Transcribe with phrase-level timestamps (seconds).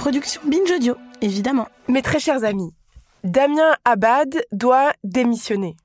[0.00, 1.68] Production Binge Audio, évidemment.
[1.86, 2.72] Mes très chers amis,
[3.22, 5.76] Damien Abad doit démissionner.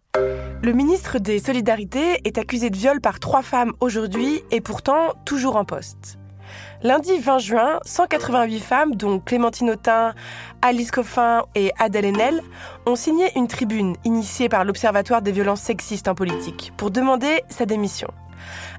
[0.64, 5.58] Le ministre des Solidarités est accusé de viol par trois femmes aujourd'hui et pourtant toujours
[5.58, 6.18] en poste.
[6.82, 10.16] Lundi 20 juin, 188 femmes, dont Clémentine Autain,
[10.62, 12.42] Alice Coffin et Adèle Haenel,
[12.86, 17.66] ont signé une tribune initiée par l'Observatoire des violences sexistes en politique pour demander sa
[17.66, 18.08] démission,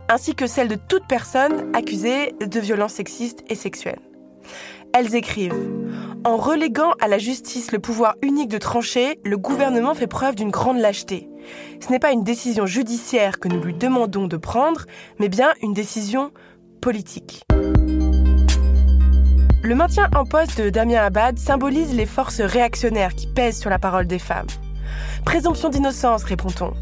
[0.09, 4.01] ainsi que celle de toute personne accusée de violences sexistes et sexuelles.
[4.99, 5.53] Elles écrivent
[6.25, 10.49] En reléguant à la justice le pouvoir unique de trancher, le gouvernement fait preuve d'une
[10.49, 11.29] grande lâcheté.
[11.81, 14.87] Ce n'est pas une décision judiciaire que nous lui demandons de prendre,
[15.19, 16.31] mais bien une décision
[16.81, 17.43] politique.
[19.63, 23.79] Le maintien en poste de Damien Abad symbolise les forces réactionnaires qui pèsent sur la
[23.79, 24.47] parole des femmes.
[25.27, 26.73] Présomption d'innocence, répond-on.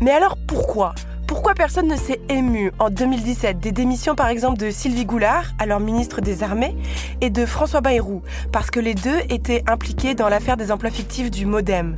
[0.00, 0.94] Mais alors pourquoi
[1.26, 5.80] pourquoi personne ne s'est ému en 2017 des démissions par exemple de Sylvie Goulard, alors
[5.80, 6.76] ministre des Armées,
[7.20, 8.22] et de François Bayrou,
[8.52, 11.96] parce que les deux étaient impliqués dans l'affaire des emplois fictifs du Modem.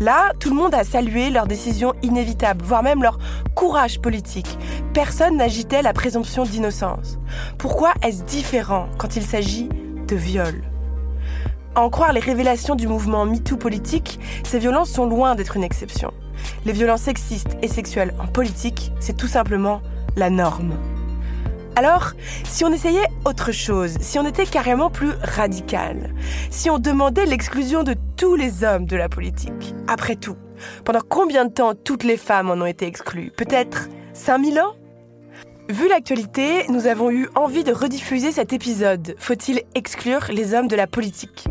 [0.00, 3.18] Là, tout le monde a salué leur décision inévitable, voire même leur
[3.54, 4.58] courage politique.
[4.94, 7.18] Personne n'agitait la présomption d'innocence.
[7.58, 9.68] Pourquoi est-ce différent quand il s'agit
[10.08, 10.62] de viol?
[11.74, 16.12] En croire les révélations du mouvement MeToo politique, ces violences sont loin d'être une exception.
[16.64, 19.82] Les violences sexistes et sexuelles en politique, c'est tout simplement
[20.16, 20.74] la norme.
[21.74, 22.12] Alors,
[22.44, 26.14] si on essayait autre chose, si on était carrément plus radical,
[26.50, 30.36] si on demandait l'exclusion de tous les hommes de la politique, après tout,
[30.84, 33.32] pendant combien de temps toutes les femmes en ont été exclues?
[33.36, 34.74] Peut-être 5000 ans?
[35.72, 39.14] Vu l'actualité, nous avons eu envie de rediffuser cet épisode.
[39.16, 41.46] Faut-il exclure les hommes de la politique?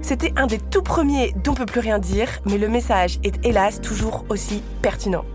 [0.00, 3.44] C'était un des tout premiers dont on peut plus rien dire, mais le message est
[3.44, 5.26] hélas toujours aussi pertinent.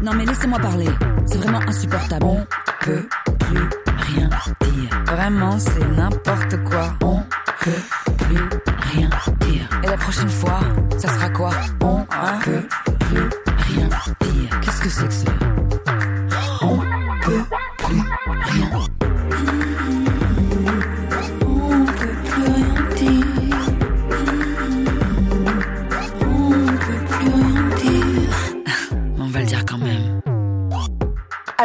[0.00, 0.90] Non mais laissez-moi parler,
[1.26, 2.24] c'est vraiment insupportable.
[2.24, 2.46] On
[2.84, 3.08] peut
[3.40, 4.28] plus rien
[4.60, 5.04] dire.
[5.06, 6.94] Vraiment, c'est n'importe quoi.
[7.02, 7.18] On
[7.64, 8.48] peut plus
[8.92, 9.08] rien
[9.40, 9.68] dire.
[9.82, 10.60] Et la prochaine fois,
[10.98, 11.50] ça sera quoi?
[11.80, 12.68] On ne peut
[13.00, 13.28] plus
[13.68, 13.88] rien
[14.20, 14.60] dire.
[14.60, 15.53] Qu'est-ce que c'est que ça?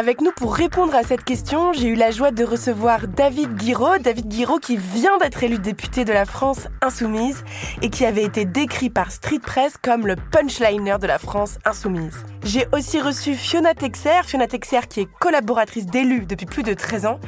[0.00, 3.98] Avec nous pour répondre à cette question, j'ai eu la joie de recevoir David Guiraud.
[3.98, 7.44] David Guiraud qui vient d'être élu député de la France Insoumise
[7.82, 12.24] et qui avait été décrit par Street Press comme le punchliner de la France Insoumise.
[12.44, 17.04] J'ai aussi reçu Fiona Texer, Fiona Texer qui est collaboratrice d'élus depuis plus de 13
[17.04, 17.20] ans,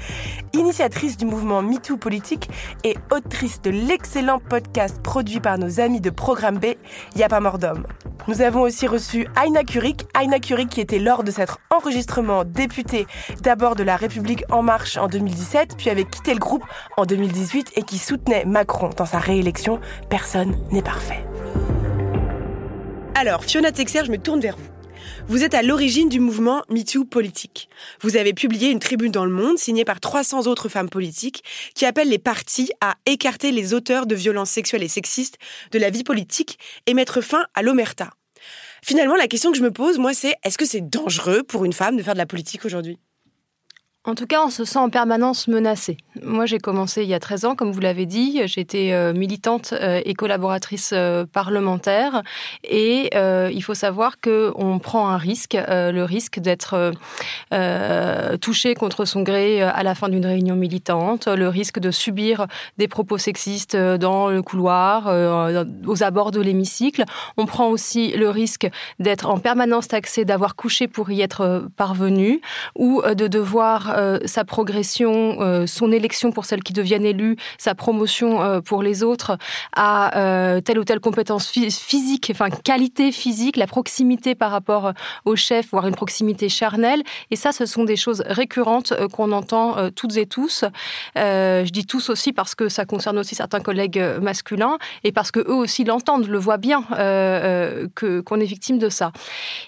[0.55, 2.49] initiatrice du mouvement MeToo politique
[2.85, 6.77] et autrice de l'excellent podcast produit par nos amis de Programme B,
[7.17, 7.87] Y'a pas mort d'homme.
[8.29, 13.07] Nous avons aussi reçu Aina Kurik, Aina Kurik qui était lors de cet enregistrement députée
[13.43, 16.65] d'abord de la République En Marche en 2017, puis avait quitté le groupe
[16.97, 19.81] en 2018 et qui soutenait Macron dans sa réélection.
[20.09, 21.25] Personne n'est parfait.
[23.17, 24.69] Alors, Fiona Texer, je me tourne vers vous.
[25.27, 27.69] Vous êtes à l'origine du mouvement MeToo politique.
[28.01, 31.43] Vous avez publié une tribune dans le monde signée par 300 autres femmes politiques
[31.75, 35.39] qui appelle les partis à écarter les auteurs de violences sexuelles et sexistes
[35.73, 38.11] de la vie politique et mettre fin à l'omerta.
[38.85, 41.73] Finalement, la question que je me pose, moi, c'est est-ce que c'est dangereux pour une
[41.73, 42.99] femme de faire de la politique aujourd'hui?
[44.05, 45.97] En tout cas, on se sent en permanence menacé.
[46.25, 48.41] Moi, j'ai commencé il y a 13 ans, comme vous l'avez dit.
[48.47, 52.23] J'étais euh, militante euh, et collaboratrice euh, parlementaire.
[52.65, 56.93] Et il faut savoir qu'on prend un risque, le risque d'être
[58.41, 62.47] touché contre son gré à la fin d'une réunion militante, le risque de subir
[62.79, 65.07] des propos sexistes dans le couloir,
[65.87, 67.05] aux abords de l'hémicycle.
[67.37, 68.69] On prend aussi le risque
[68.99, 72.41] d'être en permanence taxé, d'avoir couché pour y être parvenu,
[72.77, 77.75] ou de devoir euh, sa progression, euh, son élection pour celles qui deviennent élues, sa
[77.75, 79.39] promotion pour les autres,
[79.75, 80.11] à
[80.65, 84.93] telle ou telle compétence physique, enfin qualité physique, la proximité par rapport
[85.25, 87.03] au chef, voire une proximité charnelle.
[87.31, 90.65] Et ça, ce sont des choses récurrentes qu'on entend toutes et tous.
[91.17, 95.41] je dis tous aussi parce que ça concerne aussi certains collègues masculins et parce que
[95.41, 99.13] eux aussi l'entendent, le voient bien que qu'on est victime de ça.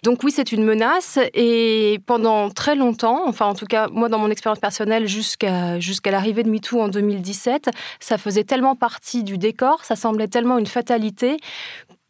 [0.03, 4.21] Donc oui, c'est une menace et pendant très longtemps, enfin en tout cas moi dans
[4.21, 9.39] mon expérience personnelle jusqu'à jusqu'à l'arrivée de MeToo en 2017, ça faisait tellement partie du
[9.39, 11.39] décor, ça semblait tellement une fatalité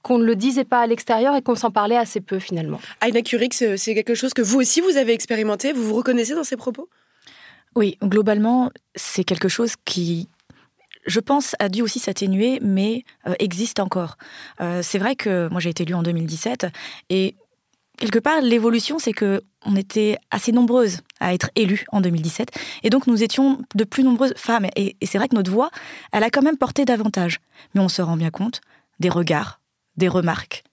[0.02, 2.78] qu'on ne le disait pas à l'extérieur et qu'on s'en parlait assez peu finalement.
[3.00, 6.44] Aina Curix, c'est quelque chose que vous aussi vous avez expérimenté, vous vous reconnaissez dans
[6.44, 6.90] ces propos?
[7.74, 10.28] Oui, globalement, c'est quelque chose qui,
[11.06, 14.18] je pense, a dû aussi s'atténuer, mais euh, existe encore.
[14.60, 16.66] Euh, c'est vrai que moi j'ai été élue en 2017
[17.08, 17.34] et
[17.98, 22.50] quelque part l'évolution, c'est que on était assez nombreuses à être élues en 2017
[22.82, 25.70] et donc nous étions de plus nombreuses femmes et, et c'est vrai que notre voix,
[26.12, 27.40] elle a quand même porté davantage.
[27.74, 28.60] Mais on se rend bien compte
[29.00, 29.60] des regards,
[29.96, 30.64] des remarques,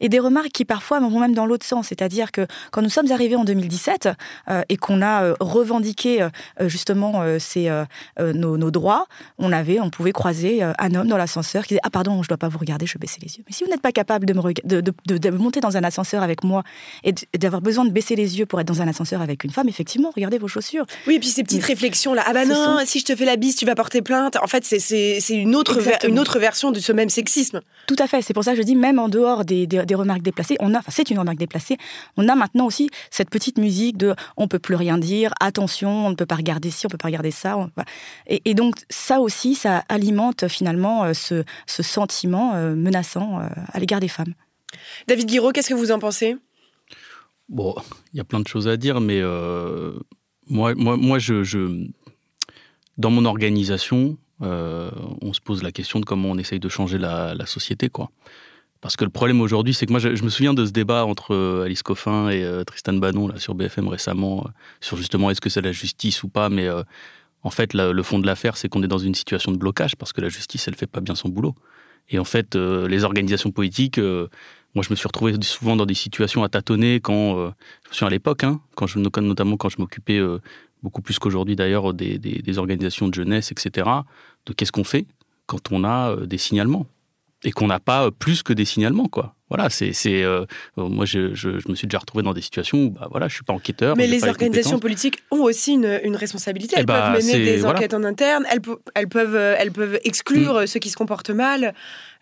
[0.00, 1.88] et des remarques qui parfois vont même dans l'autre sens.
[1.88, 4.08] C'est-à-dire que quand nous sommes arrivés en 2017
[4.48, 7.70] euh, et qu'on a euh, revendiqué euh, justement ces,
[8.18, 9.06] nos, droits,
[9.38, 12.36] on avait, on pouvait croiser un homme dans l'ascenseur qui disait ah pardon, je dois
[12.36, 13.44] pas vous regarder, je vais baisser les yeux.
[13.46, 16.44] Mais si vous n'êtes pas capable de, me de, de, monter dans un ascenseur avec
[16.44, 16.62] moi
[17.04, 19.68] et d'avoir besoin de baisser les yeux pour être dans un ascenseur avec une femme,
[19.68, 20.86] effectivement, regardez vos chaussures.
[21.06, 23.36] Oui, et puis ces petites réflexions là, ah bah non, si je te fais la
[23.36, 24.36] bise, tu vas porter plainte.
[24.42, 27.60] En fait, c'est une autre une autre version de ce même sexisme.
[27.86, 28.22] Tout à fait.
[28.22, 30.56] C'est pour ça que je dis même en dehors des des, remarques déplacées.
[30.60, 31.76] On a, enfin, c'est une remarque déplacée.
[32.16, 36.10] On a maintenant aussi cette petite musique de on peut plus rien dire, attention, on
[36.10, 37.56] ne peut pas regarder ci, on peut pas regarder ça.
[38.26, 44.00] et, donc ça aussi, ça alimente finalement euh, ce, sentiment euh, menaçant euh, à l'égard
[44.00, 44.34] des femmes.
[45.08, 46.36] David Guiraud, qu'est-ce que vous en pensez?
[47.48, 47.74] Bon,
[48.12, 49.22] il y a plein de choses à dire, mais
[50.48, 51.86] moi, moi, moi je, je,
[52.98, 57.34] dans mon organisation, on se pose la question de comment on essaye de changer la,
[57.34, 58.10] la société, quoi.
[58.80, 61.34] Parce que le problème aujourd'hui, c'est que moi, je, me souviens de ce débat entre
[61.34, 64.50] euh, Alice Coffin et euh, Tristan Bannon là, sur BFM récemment, euh,
[64.80, 66.48] sur justement est-ce que c'est la justice ou pas.
[66.48, 66.68] Mais
[67.42, 70.12] en fait, le fond de l'affaire, c'est qu'on est dans une situation de blocage parce
[70.12, 71.54] que la justice, elle fait pas bien son boulot.
[72.08, 76.44] Et en fait, les organisations politiques, moi, je me suis retrouvé souvent dans des situations
[76.44, 78.60] à tâtonner quand, je me souviens à l'époque, hein,
[79.16, 80.20] notamment quand je m'occupais
[80.82, 83.88] beaucoup plus qu'aujourd'hui d'ailleurs des, organisations de jeunesse, etc.,
[84.46, 85.06] de qu'est-ce qu'on fait
[85.46, 86.86] quand on a des signalements
[87.46, 89.36] et qu'on n'a pas plus que des signalements, quoi.
[89.48, 90.44] Voilà, c'est, c'est euh,
[90.76, 93.44] moi je, je, me suis déjà retrouvé dans des situations où bah voilà, je suis
[93.44, 93.96] pas enquêteur.
[93.96, 96.74] Mais les organisations politiques ont aussi une, une responsabilité.
[96.76, 98.44] Elles eh peuvent bah, mener des enquêtes en interne.
[98.50, 98.60] Elles,
[98.96, 100.66] elles peuvent elles peuvent exclure mm.
[100.66, 101.74] ceux qui se comportent mal.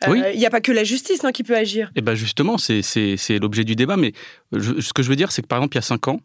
[0.06, 1.86] Euh, il n'y a pas que la justice non, qui peut agir.
[1.88, 3.96] Et eh ben justement, c'est, c'est, c'est l'objet du débat.
[3.96, 4.12] Mais
[4.52, 6.20] ce que je veux dire, c'est que par exemple, il y a cinq ans,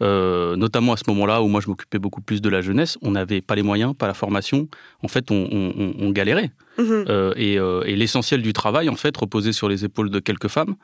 [0.00, 3.10] euh, notamment à ce moment-là où moi je m'occupais beaucoup plus de la jeunesse, on
[3.10, 4.68] n'avait pas les moyens, pas la formation.
[5.02, 6.50] En fait, on, galérait.
[6.78, 7.04] Mhm.
[7.08, 10.76] Euh, euh, et, l'essentiel du travail, en fait, reposait sur les épaules de quelques femmes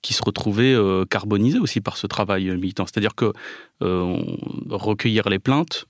[0.00, 0.76] qui se retrouvaient
[1.10, 2.86] carbonisées aussi par ce travail militant.
[2.86, 3.32] C'est-à-dire que
[3.80, 5.86] recueillir les plaintes,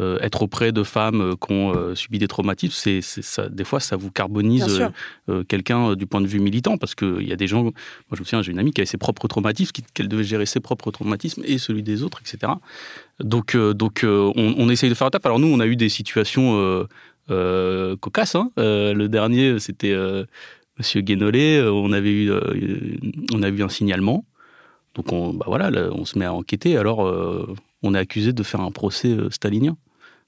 [0.00, 3.64] euh, être auprès de femmes euh, qui ont euh, subi des traumatismes, c'est, ça, des
[3.64, 4.88] fois, ça vous carbonise
[5.48, 7.72] quelqu'un du point de vue militant, parce qu'il y a des gens, moi
[8.12, 10.60] je me souviens, j'ai une amie qui avait ses propres traumatismes, qu'elle devait gérer ses
[10.60, 12.52] propres traumatismes et celui des autres, etc.
[13.20, 15.24] Donc, donc on, on, essaye de faire tap.
[15.26, 16.86] Alors nous, on a eu des situations
[17.28, 18.34] cocasses.
[18.34, 18.50] Hein.
[18.56, 19.94] le dernier, c'était
[20.78, 22.32] Monsieur Guénolé, on avait eu,
[23.32, 24.24] on a eu un signalement.
[24.94, 26.76] Donc on, bah voilà, on se met à enquêter.
[26.76, 27.00] Alors
[27.82, 29.76] on est accusé de faire un procès stalinien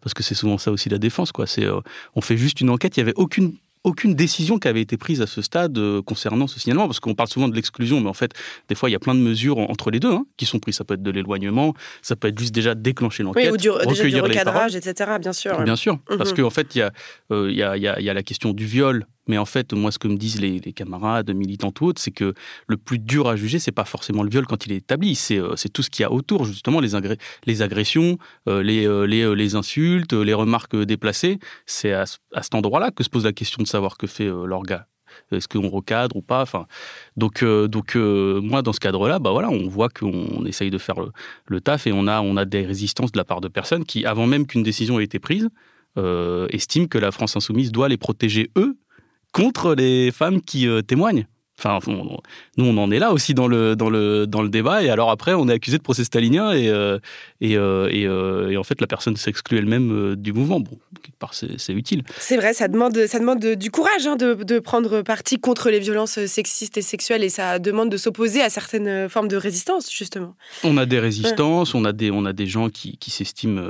[0.01, 1.33] parce que c'est souvent ça aussi la défense.
[1.33, 1.47] Quoi.
[1.47, 1.81] C'est, euh,
[2.15, 3.55] on fait juste une enquête, il n'y avait aucune
[3.85, 7.15] aucune décision qui avait été prise à ce stade euh, concernant ce signalement, parce qu'on
[7.15, 8.33] parle souvent de l'exclusion, mais en fait,
[8.69, 10.77] des fois, il y a plein de mesures entre les deux hein, qui sont prises.
[10.77, 13.71] Ça peut être de l'éloignement, ça peut être juste déjà déclencher l'enquête, oui, ou du,
[13.71, 15.13] recueillir du recadrage, etc.
[15.21, 15.63] Bien sûr.
[15.63, 16.43] Bien sûr, parce mhm.
[16.43, 19.07] qu'en fait, il y, euh, y, a, y, a, y a la question du viol
[19.31, 22.35] mais en fait, moi, ce que me disent les, camarades, militants ou autres, c'est que
[22.67, 25.39] le plus dur à juger, c'est pas forcément le viol quand il est établi, c'est
[25.39, 26.97] euh, tout ce qu'il y a autour, justement, les,
[27.63, 28.19] agressions,
[28.49, 31.39] euh, les, euh, les, les, insultes, les remarques déplacées.
[31.65, 34.89] C'est à, cet endroit-là que se pose la question de savoir que fait l'orga.
[35.31, 36.43] Est-ce qu'on recadre ou pas?
[36.43, 36.67] Enfin,
[37.17, 40.97] Donc, donc moi, dans ce cadre-là, bah voilà, on voit qu'on essaye de faire
[41.47, 44.05] le, taf et on a, on a des résistances de la part de personnes qui,
[44.05, 45.49] avant même qu'une décision ait été prise,
[46.51, 48.77] estiment que la France insoumise doit les protéger eux
[49.33, 51.27] contre les femmes qui euh, témoignent.
[51.63, 51.79] Enfin,
[52.57, 54.83] nous, on en est là aussi dans le, dans, le, dans le débat.
[54.83, 56.99] Et alors après, on est accusé de procès stalinien et, euh,
[57.43, 60.59] et, euh, et, en fait, la personne s'exclut elle-même du mouvement.
[60.59, 62.03] Bon, quelque part, c'est utile.
[62.19, 65.81] C'est vrai, ça demande, ça demande du courage hein, de, de, prendre parti contre les
[65.81, 70.37] violences sexistes et sexuelles et ça demande de s'opposer à certaines formes de résistance, justement.
[70.65, 73.61] On a des résistances, on, a des, on a des gens qui, qui s'estiment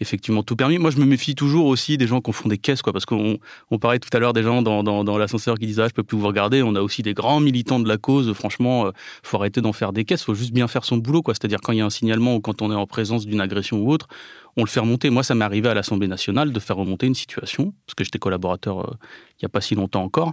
[0.00, 0.78] effectivement tout permis.
[0.78, 3.38] Moi, je me méfie toujours aussi des gens qui font des caisses, quoi, parce qu'on
[3.70, 6.16] on parlait tout à l'heure des gens dans, l'ascenseur qui disaient ah, je peux plus
[6.16, 6.62] vous regarder.
[6.62, 8.32] On a aussi des grands militants de la cause.
[8.34, 8.90] Franchement, euh,
[9.22, 10.22] faut arrêter d'en faire des caisses.
[10.22, 11.34] Faut juste bien faire son boulot, quoi.
[11.34, 13.78] C'est-à-dire quand il y a un signalement ou quand on est en présence d'une agression
[13.78, 14.08] ou autre,
[14.56, 15.10] on le fait remonter.
[15.10, 18.18] Moi, ça m'est arrivé à l'Assemblée nationale de faire remonter une situation, parce que j'étais
[18.18, 18.94] collaborateur euh,
[19.38, 20.32] il n'y a pas si longtemps encore.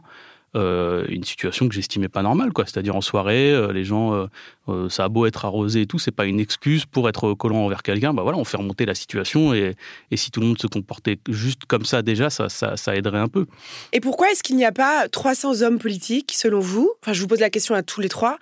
[0.56, 2.66] Euh, une situation que j'estimais pas normale, quoi.
[2.66, 4.28] C'est-à-dire en soirée, euh, les gens,
[4.68, 7.66] euh, ça a beau être arrosé et tout, c'est pas une excuse pour être collant
[7.66, 8.14] envers quelqu'un.
[8.14, 9.76] Bah voilà, on fait remonter la situation et,
[10.12, 13.18] et, si tout le monde se comportait juste comme ça déjà, ça, ça, ça aiderait
[13.18, 13.48] un peu.
[13.94, 16.92] Et pourquoi est-ce qu'il n'y a pas 300 hommes politiques, selon vous?
[17.02, 18.38] Enfin, je vous pose la question à tous les trois.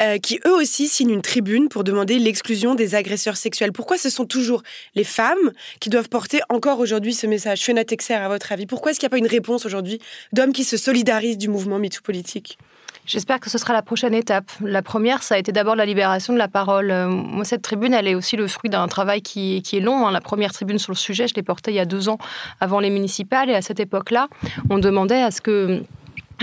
[0.00, 3.72] Euh, qui eux aussi signent une tribune pour demander l'exclusion des agresseurs sexuels.
[3.72, 4.62] Pourquoi ce sont toujours
[4.94, 5.50] les femmes
[5.80, 7.62] qui doivent porter encore aujourd'hui ce message?
[7.62, 10.00] Fiona Texer, à votre avis, pourquoi est-ce qu'il n'y a pas une réponse aujourd'hui
[10.32, 12.58] d'hommes qui se solidarisent du mouvement MeToo politique?
[13.06, 14.52] J'espère que ce sera la prochaine étape.
[14.60, 16.92] La première, ça a été d'abord la libération de la parole.
[16.92, 20.06] Euh, moi, cette tribune, elle est aussi le fruit d'un travail qui, est long.
[20.06, 20.12] Hein.
[20.12, 22.18] La première tribune sur le sujet, je l'ai portée il y a deux ans
[22.60, 23.50] avant les municipales.
[23.50, 24.28] Et à cette époque-là,
[24.70, 25.82] on demandait à ce que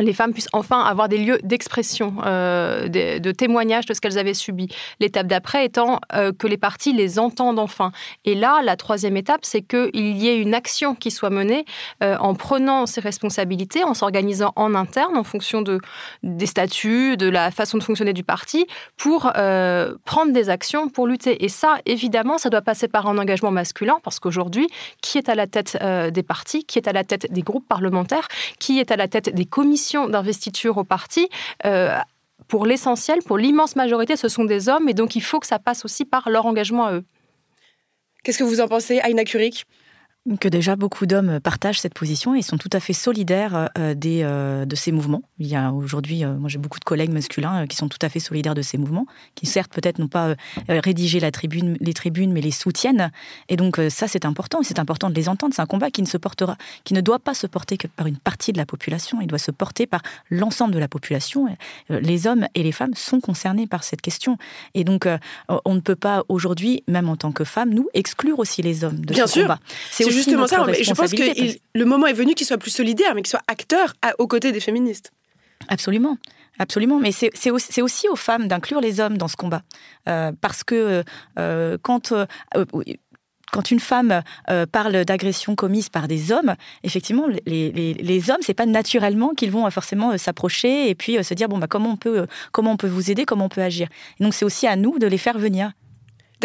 [0.04, 4.34] les femmes puissent enfin avoir des lieux d'expression, euh, de, témoignage de ce qu'elles avaient
[4.34, 4.68] subi.
[5.00, 7.92] L'étape d'après étant euh, que les parties les entendent enfin.
[8.26, 11.66] Et là, la troisième étape, c'est qu'il y ait une action qui soit menée
[12.04, 15.80] euh, en prenant ses responsabilités, en s'organisant en interne en fonction de,
[16.24, 18.66] des statuts, de la façon de fonctionner du parti,
[18.98, 19.32] pour
[20.06, 21.44] prendre des actions pour lutter.
[21.44, 24.68] Et ça, évidemment, ça doit passer par un engagement masculin, parce qu'aujourd'hui,
[25.02, 25.78] qui est à la tête
[26.12, 28.28] des partis, qui est à la tête des groupes parlementaires,
[28.60, 31.30] qui est à la tête des commissions d'investiture au parti,
[31.66, 31.98] euh,
[32.48, 35.60] pour l'essentiel, pour l'immense majorité, ce sont des hommes et donc il faut que ça
[35.60, 37.06] passe aussi par leur engagement à eux.
[38.24, 39.66] Qu'est-ce que vous en pensez, Aïna Curik
[40.40, 44.22] que déjà beaucoup d'hommes partagent cette position et sont tout à fait solidaires euh, des,
[44.24, 45.22] euh, de ces mouvements.
[45.38, 48.10] Il y a aujourd'hui, euh, moi j'ai beaucoup de collègues masculins qui sont tout à
[48.10, 49.06] fait solidaires de ces mouvements,
[49.36, 50.36] qui certes peut-être n'ont pas
[50.68, 53.12] rédigé la tribune, les tribunes, mais les soutiennent.
[53.50, 55.54] Et donc ça c'est important, c'est important de les entendre.
[55.54, 58.08] C'est un combat qui ne se portera, qui ne doit pas se porter que par
[58.08, 60.02] une partie de la population, il doit se porter par
[60.32, 61.56] l'ensemble de la population.
[61.90, 64.38] Les hommes et les femmes sont concernés par cette question.
[64.74, 65.08] Et donc
[65.66, 69.06] on ne peut pas aujourd'hui, même en tant que femme, nous exclure aussi les hommes
[69.06, 69.42] de Bien ce sûr.
[69.44, 69.60] combat.
[69.92, 70.66] C'est justement ça.
[70.72, 73.94] je pense que le moment est venu qu'il soit plus solidaire, mais qu'il soit acteur
[74.18, 75.12] aux côtés des féministes.
[75.68, 76.18] Absolument.
[76.58, 79.62] Absolument, mais c'est aussi, aussi, aux femmes d'inclure les hommes dans ce combat.
[80.08, 81.04] Euh, parce que
[81.38, 82.26] euh, quand, euh,
[83.52, 84.22] quand une femme
[84.72, 89.52] parle d'agression commise par des hommes, effectivement, les, les, les hommes, c'est pas naturellement qu'ils
[89.52, 92.88] vont forcément s'approcher et puis se dire bon bah comment on peut comment on peut
[92.88, 93.88] vous aider, comment on peut agir.
[94.20, 95.72] Et donc c'est aussi à nous de les faire venir.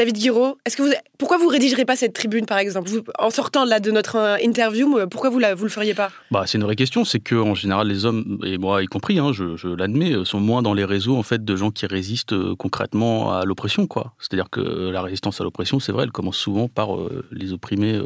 [0.01, 2.89] David Guiraud, est-ce que vous, pourquoi vous rédigerez pas cette tribune, par exemple?
[3.19, 6.11] En sortant là de notre euh, interview, euh, pourquoi vous ne vous le feriez pas?
[6.31, 7.05] Bah, C'est une vraie question.
[7.05, 10.41] C'est que en général, les hommes, et moi y compris, hein, je, l'admets, euh, sont
[10.41, 13.87] moins dans les réseaux en fait de gens qui résistent concrètement à l'oppression.
[13.87, 14.15] quoi.
[14.19, 16.97] C'est-à-dire que la résistance à l'oppression, c'est vrai, elle commence souvent par
[17.31, 18.01] les opprimés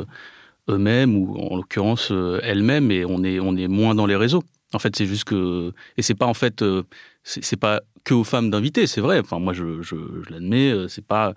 [0.69, 2.11] eux-mêmes ou en l'occurrence
[2.43, 4.43] elles-mêmes, et on est, on est moins dans les réseaux.
[4.73, 6.65] En fait, c'est juste que et c'est pas en fait
[7.23, 9.21] c'est pas que aux femmes d'inviter, c'est vrai.
[9.21, 9.97] Enfin, moi, je, je,
[10.27, 11.33] je l'admets, c'est pas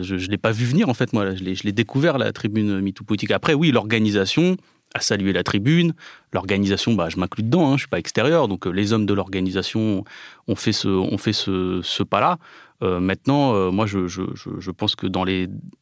[0.00, 1.34] je ne l'ai pas vu venir, en fait, moi.
[1.34, 3.30] Je l'ai découvert, la tribune MeToo Politique.
[3.30, 4.56] Après, oui, l'organisation
[4.94, 5.92] a salué la tribune.
[6.32, 8.48] L'organisation, bah, je m'inclus dedans, hein, je ne suis pas extérieur.
[8.48, 10.04] Donc, euh, les hommes de l'organisation
[10.46, 12.38] ont fait ce, pas-là.
[12.82, 15.06] Euh, maintenant, euh, moi, je, pense que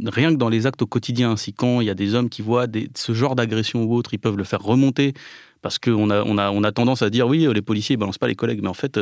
[0.06, 2.42] rien que dans les actes au quotidien, si quand il y a des hommes qui
[2.42, 5.12] voient ce genre d'agression ou autre, ils peuvent le faire remonter
[5.60, 8.18] parce qu'on a, on a, on a tendance à dire oui, les policiers ne balancent
[8.18, 8.98] pas les collègues, mais en fait,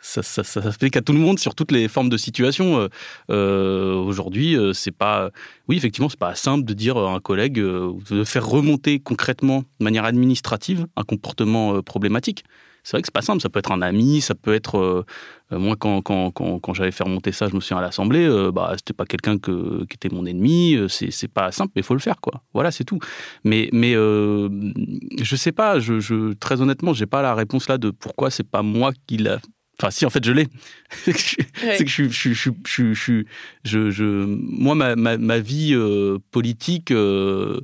[0.00, 2.78] ça, ça, ça fait qu'à tout le monde sur toutes les formes de situation.
[2.78, 2.88] Euh,
[3.30, 5.30] euh Aujourd'hui, euh, c'est pas,
[5.68, 9.60] oui, effectivement, c'est pas simple de dire à un collègue euh, de faire remonter concrètement,
[9.78, 12.44] de manière administrative, un comportement problématique.
[12.82, 13.42] C'est vrai que c'est pas simple.
[13.42, 15.04] Ça peut être un ami, ça peut être
[15.50, 18.72] moi quand quand, quand, quand j'avais fait remonter ça, je me souviens à l'assemblée, bah
[18.74, 20.78] c'était pas quelqu'un que, qui était mon ennemi.
[20.88, 22.42] C'est pas simple, mais il faut le faire quoi.
[22.54, 22.98] Voilà, c'est tout.
[23.44, 25.78] Mais mais je sais pas.
[25.78, 29.40] Je très honnêtement, j'ai pas la réponse là de pourquoi c'est pas moi qui l'a
[29.80, 30.46] Enfin, si, en fait, je l'ai.
[30.90, 33.24] c'est que je, je, je, je,
[33.64, 37.58] je, je, moi, ma, ma, ma vie euh, politique, euh,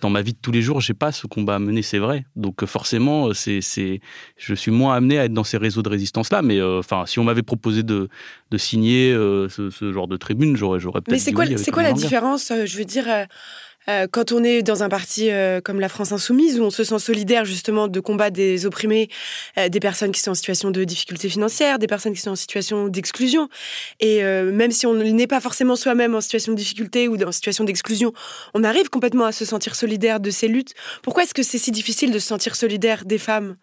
[0.00, 2.24] dans ma vie de tous les jours, j'ai pas ce combat à mener, c'est vrai.
[2.36, 4.00] Donc, forcément, c'est, c'est,
[4.38, 6.40] je suis moins amené à être dans ces réseaux de résistance-là.
[6.40, 8.08] Mais, euh, enfin, si on m'avait proposé de,
[8.50, 11.12] de signer ce, ce, genre de tribune, j'aurais, j'aurais peut-être.
[11.12, 13.06] Mais c'est quoi, c'est quoi la différence Je veux dire
[13.88, 16.84] euh, quand on est dans un parti euh, comme la France Insoumise, où on se
[16.84, 19.08] sent solidaire justement de combat des opprimés,
[19.56, 22.36] euh, des personnes qui sont en situation de difficulté financière, des personnes qui sont en
[22.36, 23.48] situation d'exclusion.
[24.00, 27.64] Et même si on n'est pas forcément soi-même en situation de difficulté ou en situation
[27.64, 28.12] d'exclusion,
[28.54, 30.74] on arrive complètement à se sentir solidaire de ces luttes.
[31.02, 33.56] Pourquoi est-ce que c'est si difficile de se sentir solidaire des femmes?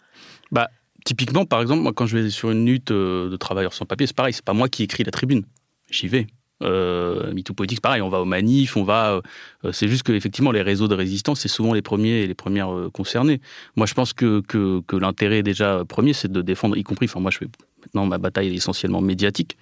[0.51, 0.69] Bah,
[1.05, 4.15] Typiquement, par exemple, moi, quand je vais sur une lutte de travailleurs sans papier, c'est
[4.15, 5.43] pareil, c'est pas moi qui écris la tribune.
[5.91, 6.25] J'y vais.
[6.63, 9.21] Euh, MeToo Politics, pareil, on va aux manifs, on va.
[9.65, 12.33] Euh, c'est juste que effectivement, les réseaux de résistance, c'est souvent les premiers et les
[12.33, 13.41] premières euh, concernés.
[13.75, 17.05] Moi, je pense que, que, l'intérêt déjà premier, c'est de défendre, y compris.
[17.07, 17.47] Enfin, moi, je fais
[17.81, 19.57] maintenant ma bataille est essentiellement médiatique,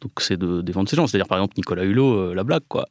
[0.00, 1.06] donc c'est de défendre ces gens.
[1.06, 2.88] C'est-à-dire, par exemple, Nicolas Hulot, la blague, quoi.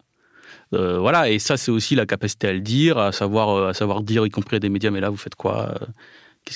[0.71, 4.25] voilà, et ça, c'est aussi la capacité à le dire, à savoir, à savoir dire,
[4.25, 5.73] y compris à des médias, mais là, vous faites quoi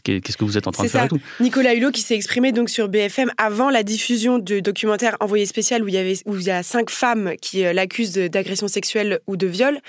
[0.04, 1.18] Qu'est-ce que, vous êtes en train de faire ça.
[1.40, 5.84] Nicolas Hulot qui s'est exprimé donc sur BFM avant la diffusion du documentaire Envoyé spécial
[5.84, 9.20] où il y avait où il y a cinq femmes qui euh, l'accusent d'agression sexuelle
[9.28, 9.80] ou de viol.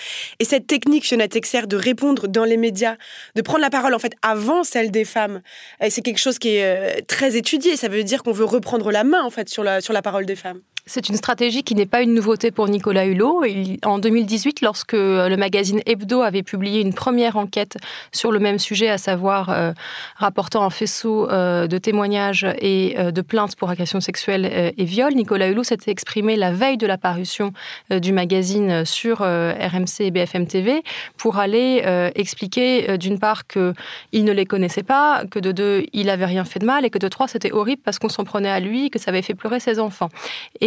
[0.40, 2.96] Et cette technique, Fiona Texer, de répondre dans les médias,
[3.34, 5.42] de prendre la parole en fait avant celle des femmes,
[5.88, 7.76] c'est quelque chose qui est euh, très étudié.
[7.76, 10.26] Ça veut dire qu'on veut reprendre la main en fait sur la sur la parole
[10.26, 10.60] des femmes.
[10.84, 13.44] C'est une stratégie qui n'est pas une nouveauté pour Nicolas Hulot.
[13.84, 17.76] en 2018, lorsque euh, le magazine Hebdo avait publié une première enquête
[18.10, 19.72] sur le même sujet, à savoir euh,
[20.16, 25.48] rapportant un faisceau euh, de témoignages et de plaintes pour agression sexuelle et viol, Nicolas
[25.48, 27.52] Hulot s'était exprimé la veille de la parution
[27.90, 30.82] du magazine sur RMC et BFM TV
[31.16, 31.82] pour aller
[32.14, 36.58] expliquer d'une part qu'il ne les connaissait pas, que de deux, il n'avait rien fait
[36.58, 38.98] de mal et que de trois, c'était horrible parce qu'on s'en prenait à lui, que
[38.98, 40.08] ça avait fait pleurer ses enfants.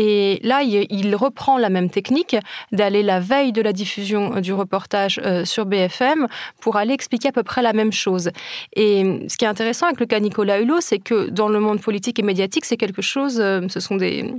[0.08, 2.36] Et là, il reprend la même technique
[2.72, 6.28] d'aller la veille de la diffusion du reportage euh, sur BFM
[6.62, 8.30] pour aller expliquer à peu près la même chose.
[8.76, 11.82] Et ce qui est intéressant avec le cas Nicolas Hulot, c'est que dans le monde
[11.82, 14.32] politique et médiatique, c'est quelque chose, euh, ce sont des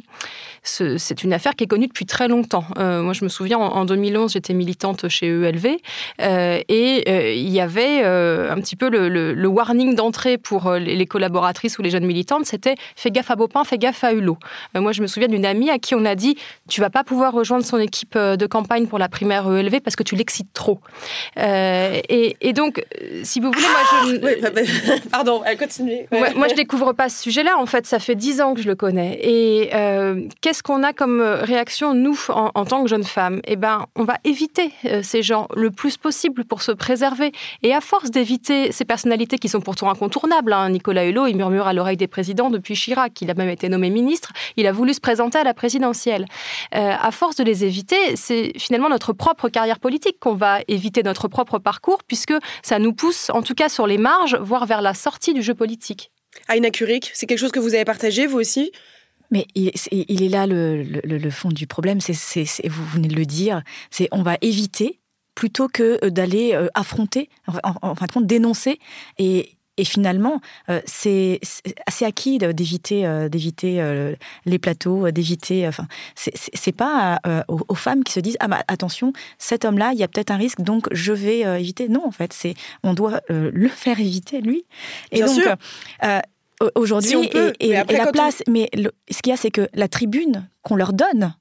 [0.66, 2.64] c'est une affaire qui est connue depuis très longtemps.
[2.78, 5.76] Euh, moi, je me souviens, en, 2011, j'étais militante chez ELV
[6.20, 11.78] euh, et euh, il y avait un petit peu le, warning d'entrée pour les, collaboratrices
[11.78, 14.38] ou les jeunes militantes, c'était fais gaffe à Beaupin, fais gaffe à Hulot.
[14.74, 16.36] moi, je me souviens d'une à qui on a dit
[16.68, 20.02] tu vas pas pouvoir rejoindre son équipe de campagne pour la primaire ELV parce que
[20.02, 20.80] tu l'excites trop.
[21.36, 22.84] Et, donc,
[23.22, 24.46] si vous voulez, moi, je...
[24.46, 24.60] Ah, bah,
[25.10, 26.06] pardon, elle continue.
[26.10, 27.56] Moi, je découvre pas ce sujet-là.
[27.58, 29.18] En fait, ça fait dix ans que je le connais.
[29.22, 29.68] Et
[30.40, 33.42] qu'est-ce qu'est-ce qu'on a comme euh, réaction, nous, en, tant que jeunes femmes?
[33.46, 37.32] Eh bien, on va éviter euh, ces gens le plus possible pour se préserver.
[37.62, 41.66] Et à force d'éviter ces personnalités qui sont pourtant incontournables, hein, Nicolas Hulot, il murmure
[41.66, 44.94] à l'oreille des présidents depuis Chirac, il a même été nommé ministre, il a voulu
[44.94, 46.26] se présenter à la présidentielle.
[46.74, 51.02] Euh, à force de les éviter, c'est finalement notre propre carrière politique qu'on va éviter
[51.02, 54.82] notre propre parcours, puisque ça nous pousse, en tout cas sur les marges, voire vers
[54.82, 56.10] la sortie du jeu politique.
[56.48, 58.72] Aïna Curik, c'est quelque chose que vous avez partagé, vous aussi?
[59.30, 64.08] Mais il, est là le, fond du problème, c'est, vous venez de le dire, c'est
[64.12, 65.00] on va éviter
[65.34, 67.28] plutôt que euh, d'aller euh, affronter,
[67.62, 68.78] en, fin de compte dénoncer
[69.18, 69.50] et,
[69.84, 71.40] finalement, euh, c'est
[71.86, 74.02] assez acquis d'éviter d'éviter
[74.44, 75.68] les plateaux, d'éviter.
[75.68, 80.02] Enfin, c'est pas aux, femmes qui se disent ah bah attention, cet homme-là, il y
[80.02, 81.88] a peut-être un risque, donc je vais éviter.
[81.88, 84.64] Non, en fait, c'est on doit le faire éviter lui.
[85.12, 85.56] Et Bien donc, sûr
[86.74, 88.42] aujourd'hui et, la place.
[88.48, 88.68] Mais
[89.10, 91.34] ce qu'il y a, c'est que la tribune qu'on leur donne,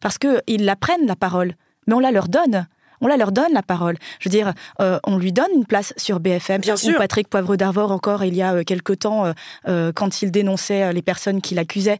[0.00, 1.54] parce qu'ils la prennent la parole,
[1.86, 2.66] mais on la leur donne
[3.00, 3.96] on la leur donne la parole.
[4.18, 6.60] Je veux dire, euh, on lui donne une place sur BFM.
[6.60, 6.98] Bien sûr.
[6.98, 9.32] Patrick Poivre d'Arvor encore il y a euh, quelque temps
[9.68, 11.98] euh, quand il dénonçait les personnes qui l'accusaient.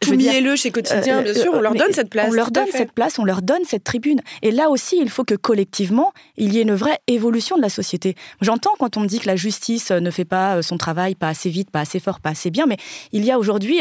[0.00, 2.28] Tout le chez Quotidien, bien sûr, on leur donne cette place.
[2.28, 4.20] On leur donne cette place, on leur donne cette tribune.
[4.42, 7.68] Et là aussi, il faut que collectivement, il y ait une vraie évolution de la
[7.68, 8.14] société.
[8.40, 11.50] J'entends quand on me dit que la justice ne fait pas son travail, pas assez
[11.50, 12.76] vite, pas assez fort, pas assez bien, mais
[13.12, 13.80] il y a aujourd'hui,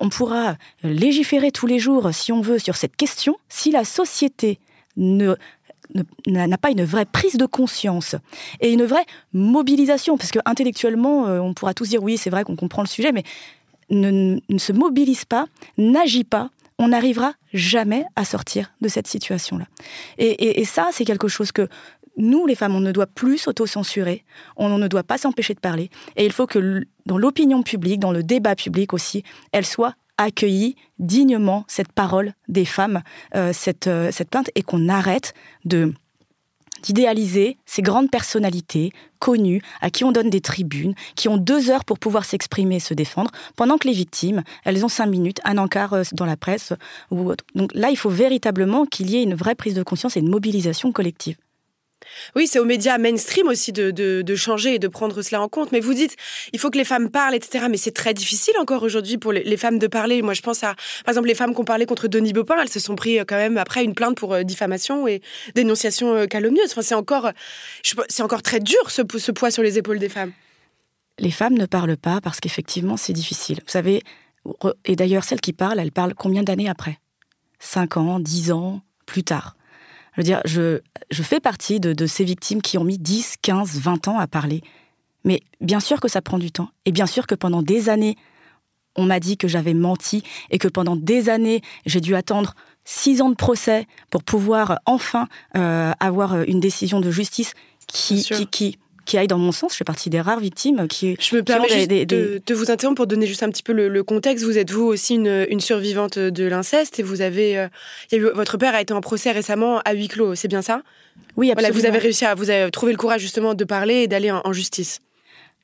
[0.00, 3.36] on pourra légiférer tous les jours, si on veut, sur cette question.
[3.48, 4.58] Si la société
[4.96, 5.36] ne
[6.26, 8.16] n'a pas une vraie prise de conscience
[8.60, 12.44] et une vraie mobilisation, parce que intellectuellement, euh, on pourra tous dire oui, c'est vrai
[12.44, 13.24] qu'on comprend le sujet, mais
[13.90, 15.46] ne, se mobilise pas,
[15.78, 19.66] n'agit pas, on n'arrivera jamais à sortir de cette situation-là.
[20.18, 21.68] Et, ça, c'est quelque chose que
[22.18, 24.24] nous, les femmes, on ne doit plus s'auto-censurer,
[24.56, 28.12] on ne doit pas s'empêcher de parler, et il faut que dans l'opinion publique, dans
[28.12, 29.22] le débat public aussi,
[29.52, 33.02] elle soit accueilli dignement cette parole des femmes,
[33.34, 35.92] euh, cette, euh, cette plainte, et qu'on arrête de
[36.82, 41.84] d'idéaliser ces grandes personnalités connues à qui on donne des tribunes, qui ont deux heures
[41.84, 45.58] pour pouvoir s'exprimer et se défendre, pendant que les victimes, elles ont cinq minutes, un
[45.58, 46.72] encart euh, dans la presse
[47.10, 47.44] ou autre.
[47.54, 50.28] Donc là, il faut véritablement qu'il y ait une vraie prise de conscience et une
[50.28, 51.36] mobilisation collective.
[52.34, 55.72] Oui, c'est aux médias mainstream aussi de, changer et de prendre cela en compte.
[55.72, 56.16] Mais vous dites,
[56.52, 57.66] il faut que les femmes parlent, etc.
[57.70, 60.22] Mais c'est très difficile encore aujourd'hui pour les, femmes de parler.
[60.22, 60.74] Moi, je pense à,
[61.04, 63.24] par exemple, les femmes qui ont parlé contre Denis Baupin, elles se sont pris euh,
[63.26, 65.22] quand même après une plainte pour euh, diffamation et
[65.54, 66.70] dénonciation euh, calomnieuse.
[66.72, 67.30] Enfin, c'est encore,
[68.08, 70.32] c'est encore très dur ce, ce poids sur les épaules des femmes.
[71.18, 73.60] Les femmes ne parlent pas parce qu'effectivement, c'est difficile.
[73.64, 74.02] Vous savez,
[74.84, 76.98] et d'ailleurs, celles qui parlent, elles parlent combien d'années après?
[77.58, 79.56] 5 ans, 10 ans, plus tard.
[80.16, 83.78] Je veux dire, je, je fais partie de, ces victimes qui ont mis 10, 15,
[83.78, 84.62] 20 ans à parler.
[85.24, 86.70] Mais bien sûr que ça prend du temps.
[86.86, 88.16] Et bien sûr que pendant des années,
[88.96, 93.20] on m'a dit que j'avais menti et que pendant des années, j'ai dû attendre six
[93.20, 97.52] ans de procès pour pouvoir enfin euh, avoir une décision de justice
[97.86, 99.72] qui, qui, qui, qui aille dans mon sens.
[99.72, 101.16] Je fais partie des rares victimes qui.
[101.18, 104.44] Je me permets juste de, vous interrompre pour donner juste un petit peu le, contexte.
[104.44, 107.68] Vous êtes vous aussi une, survivante de l'inceste et vous avez, euh,
[108.34, 110.34] votre père a été en procès récemment à huis clos.
[110.34, 110.82] C'est bien ça?
[111.36, 111.54] Oui, absolument.
[111.54, 114.30] Voilà, vous avez réussi à vous avez trouvé le courage justement de parler et d'aller
[114.30, 115.00] en, justice.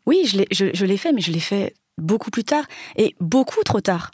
[0.06, 2.64] Oui, je l'ai, je l'ai fait, mais je l'ai fait beaucoup plus tard
[2.96, 4.10] et beaucoup trop tard.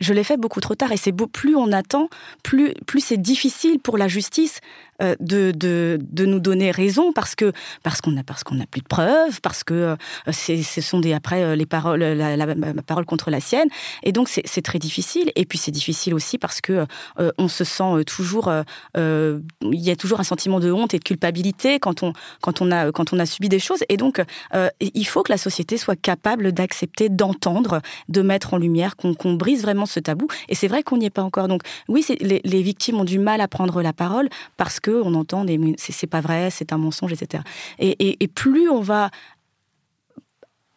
[0.00, 2.08] Je l'ai fait beaucoup trop tard et c'est plus on attend,
[2.42, 4.60] plus, plus c'est difficile pour la justice
[5.00, 8.82] de, de, de, nous donner raison parce que parce qu'on a parce qu'on a plus
[8.82, 9.96] de preuves, parce que euh,
[10.32, 13.68] ce sont des après euh, les paroles la, parole contre la sienne.
[14.02, 15.32] Et donc c'est, très difficile.
[15.36, 16.86] Et puis c'est difficile aussi parce que
[17.38, 18.52] on se sent toujours
[18.96, 22.70] il y a toujours un sentiment de honte et de culpabilité quand on quand on
[22.70, 23.82] a quand on a subi des choses.
[23.88, 24.22] Et donc
[24.80, 29.62] il faut que la société soit capable d'accepter d'entendre de mettre en lumière qu'on, brise
[29.62, 30.28] vraiment ce tabou.
[30.48, 31.48] Et c'est vrai qu'on n'y est pas encore.
[31.48, 35.44] Donc oui les victimes ont du mal à prendre la parole parce que on entend
[35.44, 37.42] des c'est pas vrai, c'est un mensonge, etc.
[37.78, 39.10] et, plus on va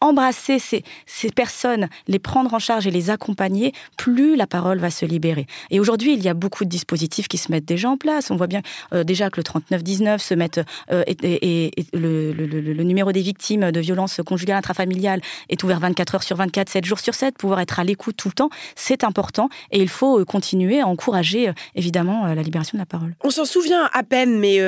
[0.04, 0.84] embrasser ces,
[1.32, 5.48] personnes, les prendre en charge et les accompagner, plus la parole va se libérer.
[5.72, 8.30] Et aujourd'hui, il y a beaucoup de dispositifs qui se mettent déjà en place.
[8.30, 8.62] On voit bien
[8.94, 10.52] euh, déjà que le 3919 se met
[10.92, 16.24] euh, et, le, le, numéro des victimes de violences conjugales intrafamiliales est ouvert 24 heures
[16.24, 19.48] sur 24, 7 jours sur 7, pouvoir être à l'écoute tout le temps, c'est important
[19.72, 23.16] et il faut euh, continuer à encourager évidemment la libération de la parole.
[23.24, 24.60] On s'en souvient à peine, mais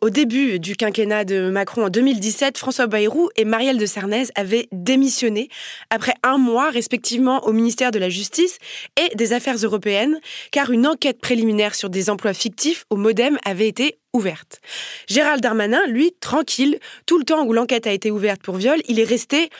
[0.00, 4.68] au début du quinquennat de Macron en 2017, François Bayrou et Marielle de Cernez avaient
[4.82, 5.48] démissionné
[5.90, 8.58] après un mois respectivement au ministère de la Justice
[8.96, 13.68] et des Affaires européennes, car une enquête préliminaire sur des emplois fictifs au Modem avait
[13.68, 14.60] été ouverte.
[15.08, 18.98] Gérald Darmanin, lui, tranquille, tout le temps où l'enquête a été ouverte pour viol, il
[18.98, 19.50] est resté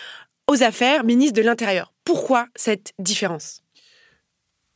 [0.48, 1.92] aux affaires ministre de l'Intérieur.
[2.04, 3.60] Pourquoi cette différence?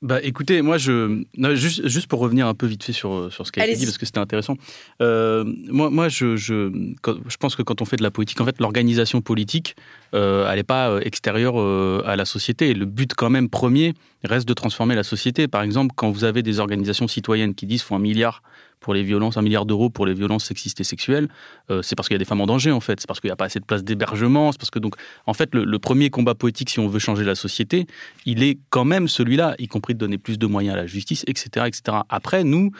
[0.03, 1.23] Bah écoutez, moi je
[1.55, 3.99] juste, juste pour revenir un peu vite fait sur, sur ce qui a dit parce
[3.99, 4.57] que c'était intéressant.
[5.01, 6.73] Euh, moi moi je, je,
[7.05, 9.77] je pense que quand on fait de la politique, en fait l'organisation politique,
[10.15, 12.75] euh, elle n'est pas euh, extérieure euh, à la société.
[12.75, 15.47] le but quand même premier reste de transformer la société.
[15.47, 18.43] Par exemple, quand vous avez des organisations citoyennes qui disent faut un milliard
[18.83, 21.29] pour les violences, un milliard d'euros pour les violences sexistes et sexuelles,
[21.71, 23.01] euh, c'est parce qu'il y a des femmes en danger en fait.
[23.01, 24.53] C'est parce qu'il n'y a pas assez de place d'hébergement.
[24.53, 27.25] C'est parce que donc, en fait, le, le, premier combat politique, si on veut changer
[27.25, 27.87] la société,
[28.27, 31.25] il est quand même celui-là, y compris de donner plus de moyens à la justice,
[31.27, 31.99] etc., etc.
[32.09, 32.73] Après, nous,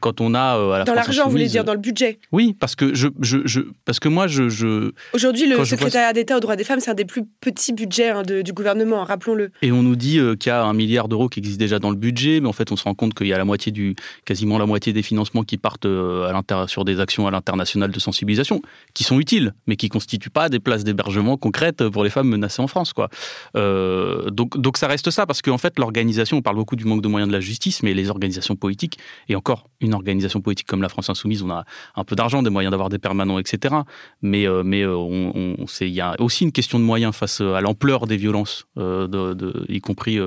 [0.00, 2.18] quand on a euh, à la dans l'argent, vous voulez dire dans le budget?
[2.32, 6.36] Oui, parce que je, je, je parce que moi je, je aujourd'hui le secrétariat d'État
[6.36, 9.50] aux droits des femmes c'est un des plus petits budgets hein, de, du gouvernement, rappelons-le.
[9.62, 11.90] Et on nous dit euh, qu'il y a un milliard d'euros qui existe déjà dans
[11.90, 13.94] le budget, mais en fait on se rend compte qu'il y a la moitié du
[14.24, 18.62] quasiment la moitié des financements qui partent à sur des actions à l'international de sensibilisation
[18.94, 22.62] qui sont utiles, mais qui constituent pas des places d'hébergement concrètes pour les femmes menacées
[22.62, 23.08] en France quoi.
[23.56, 27.02] Euh, donc donc ça reste ça parce qu'en fait l'organisation, on parle beaucoup du manque
[27.02, 30.82] de moyens de la justice, mais les organisations politiques et encore une organisation politique comme
[30.82, 31.64] la France Insoumise, on a
[31.96, 33.74] un peu d'argent, des moyens d'avoir des permanents, etc.
[34.22, 37.60] Mais, euh, mais euh, on, il y a aussi une question de moyens face à
[37.60, 39.34] l'ampleur des violences, euh,
[39.68, 40.18] y compris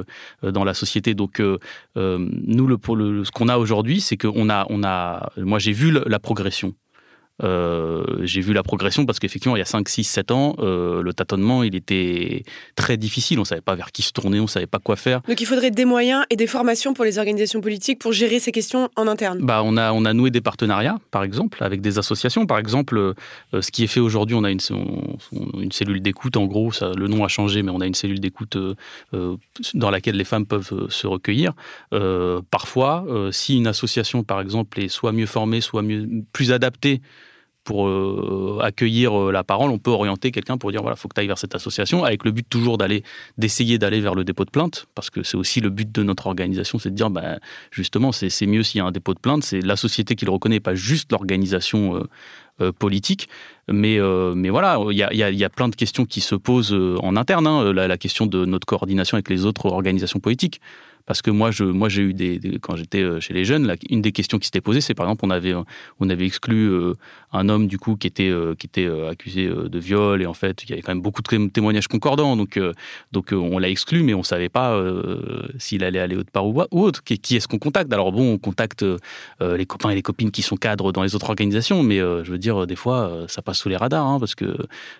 [0.43, 1.13] dans la société.
[1.13, 5.73] Donc, nous, le, le, ce qu'on a aujourd'hui, c'est qu'on a, on a, moi j'ai
[5.73, 6.73] vu la progression
[7.43, 11.01] euh, j'ai vu la progression parce qu'effectivement, il y a 5, 6, 7 ans, euh,
[11.01, 12.43] le tâtonnement, il était
[12.75, 13.37] très difficile.
[13.37, 15.21] On ne savait pas vers qui se tourner, on ne savait pas quoi faire.
[15.27, 18.51] Donc il faudrait des moyens et des formations pour les organisations politiques pour gérer ces
[18.51, 19.39] questions en interne.
[19.41, 22.45] Bah, on, a, on a noué des partenariats, par exemple, avec des associations.
[22.45, 23.13] Par exemple, euh,
[23.61, 24.59] ce qui est fait aujourd'hui, on a une,
[25.59, 28.19] une cellule d'écoute, en gros, ça, le nom a changé, mais on a une cellule
[28.19, 28.57] d'écoute
[29.73, 31.53] dans laquelle les femmes peuvent se recueillir.
[32.49, 37.01] parfois, si une association, par exemple, est soit mieux formée, soit mieux, plus adaptée,
[37.67, 41.15] pour euh, accueillir euh, la parole, on peut orienter quelqu'un pour dire voilà, faut que
[41.15, 43.03] tu ailles vers cette association, avec le but toujours d'aller,
[43.37, 46.27] d'essayer d'aller vers le dépôt de plainte, parce que c'est aussi le but de notre
[46.27, 47.39] organisation, c'est de dire bah,
[47.71, 50.31] justement, c'est mieux s'il y a un dépôt de plainte, c'est la société qui le
[50.31, 52.07] reconnaît, pas juste l'organisation
[52.61, 53.27] euh, politique.
[53.69, 53.99] Mais,
[54.33, 57.47] mais voilà, il y a, y a, plein de questions qui se posent en interne,
[57.47, 60.61] hein, la, question de notre coordination avec les autres organisations politiques
[61.07, 64.01] parce que moi, je, moi, j'ai eu des, quand j'étais euh, chez les jeunes, une
[64.01, 65.53] des questions qui s'était posée, c'est par exemple, on avait,
[65.99, 66.69] on avait exclu
[67.31, 70.69] un homme du coup qui était, qui était accusé de viol et en fait, il
[70.69, 72.59] y avait quand même beaucoup de témoignages concordants, donc,
[73.13, 74.77] donc on l'a exclu, mais on savait pas
[75.57, 77.03] s'il allait aller autre part ou, autre.
[77.03, 77.91] Qui, est-ce qu'on contacte?
[77.93, 78.85] Alors bon, on contacte
[79.39, 82.37] les copains et les copines qui sont cadres dans les autres organisations, mais je veux
[82.37, 84.57] dire, des fois, ça passe sous les radars, hein, parce que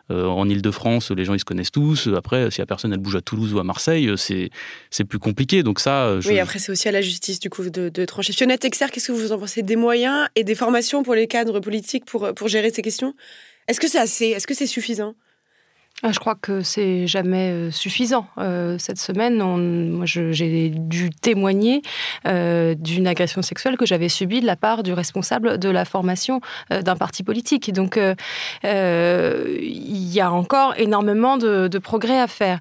[0.09, 2.09] en Ile-de-France, les gens ils se connaissent tous.
[2.15, 5.63] Après, si la personne elle bouge à Toulouse ou à Marseille, c'est plus compliqué.
[5.63, 5.96] Donc ça.
[6.25, 8.33] Oui, après c'est aussi à la justice du coup de, de trancher.
[8.33, 9.61] Fiona Texer, qu'est-ce que vous en pensez?
[9.61, 13.13] Des moyens et des formations pour les cadres politiques pour pour gérer ces questions?
[13.67, 14.27] Est-ce que c'est assez?
[14.27, 15.13] Est-ce que c'est suffisant?
[16.03, 18.27] Ah, je crois que c'est jamais euh, suffisant.
[18.37, 19.37] Euh, cette semaine,
[19.89, 21.81] moi, j'ai dû témoigner
[22.27, 26.39] euh, d'une agression sexuelle que j'avais subie de la part du responsable de la formation
[26.69, 27.73] d'un parti politique.
[27.73, 27.99] Donc,
[28.63, 32.59] il y a encore énormément de, progrès à faire.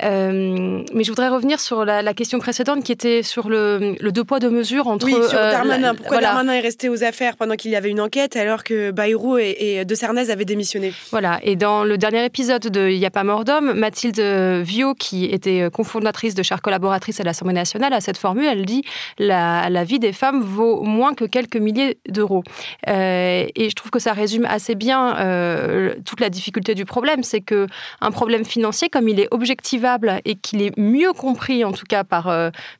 [0.00, 4.50] mais je voudrais revenir sur la, question précédente qui était sur le, deux poids deux
[4.50, 5.04] mesures entre.
[5.04, 5.94] Oui, sur Darmanin.
[5.94, 9.36] Pourquoi Darmanin est resté aux affaires pendant qu'il y avait une enquête alors que Bayrou
[9.36, 10.94] et, et De Sarnez avaient démissionné?
[11.10, 11.38] Voilà.
[11.42, 14.20] Et dans le dernier épisode de il n'y a pas mort d'homme, Mathilde
[14.62, 18.64] Viau, qui était euh, cofondatrice de chères collaboratrices à l'Assemblée nationale, a cette formule, elle
[18.64, 18.84] dit
[19.18, 22.42] la, la vie des femmes vaut moins que quelques milliers d'euros.
[22.88, 27.22] Euh, et je trouve que ça résume assez bien euh, toute la difficulté du problème,
[27.22, 27.66] c'est que
[28.00, 32.04] un problème financier, comme il est objectivable et qu'il est mieux compris, en tout cas
[32.04, 32.32] par,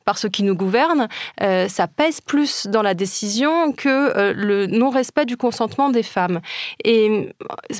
[0.05, 1.07] par ceux qui nous gouvernent,
[1.39, 6.39] ça pèse plus dans la décision que le non-respect du consentement des femmes.
[6.83, 7.29] Et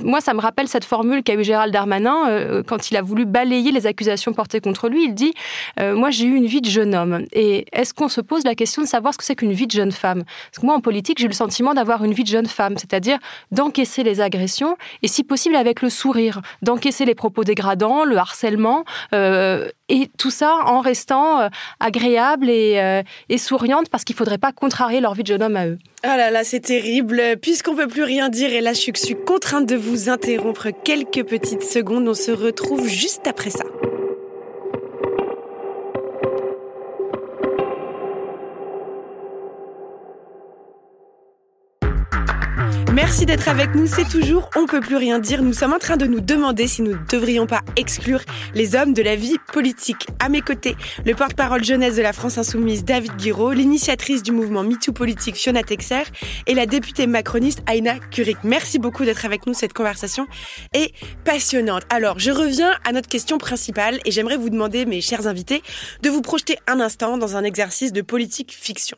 [0.03, 3.25] moi, ça me rappelle cette formule qu'a eu Gérald Darmanin euh, quand il a voulu
[3.25, 5.33] balayer les accusations portées contre lui, il dit
[5.79, 7.25] euh, Moi, j'ai eu une vie de jeune homme.
[7.33, 9.71] Et est-ce qu'on se pose la question de savoir ce que c'est qu'une vie de
[9.71, 10.23] jeune femme?
[10.23, 13.19] Parce que moi, en politique, j'ai le sentiment d'avoir une vie de jeune femme, c'est-à-dire
[13.51, 18.85] d'encaisser les agressions et, si possible, avec le sourire, d'encaisser les propos dégradants, le harcèlement,
[19.13, 24.51] euh, et tout ça en restant agréable et, et souriante parce qu'il ne faudrait pas
[24.51, 25.79] contrarier leur vie de jeune homme à eux.
[26.01, 27.21] Ah là là, c'est terrible.
[27.41, 31.63] Puisqu'on peut plus rien dire et là, je suis contrainte de vous interrompre quelques petites
[31.63, 32.07] secondes.
[32.07, 33.65] On se retrouve juste après ça.
[43.01, 43.87] Merci d'être avec nous.
[43.87, 45.41] C'est toujours On peut plus rien dire.
[45.41, 48.19] Nous sommes en train de nous demander si nous ne devrions pas exclure
[48.53, 50.07] les hommes de la vie politique.
[50.19, 54.63] À mes côtés, le porte-parole jeunesse de la France Insoumise, David Guiraud, l'initiatrice du mouvement
[54.63, 56.03] MeToo Politique, Fiona Texer,
[56.45, 58.39] et la députée macroniste, Aina Kurik.
[58.43, 59.53] Merci beaucoup d'être avec nous.
[59.53, 60.27] Cette conversation
[60.73, 60.91] est
[61.23, 61.83] passionnante.
[61.89, 65.63] Alors, je reviens à notre question principale et j'aimerais vous demander, mes chers invités,
[66.03, 68.97] de vous projeter un instant dans un exercice de politique fiction.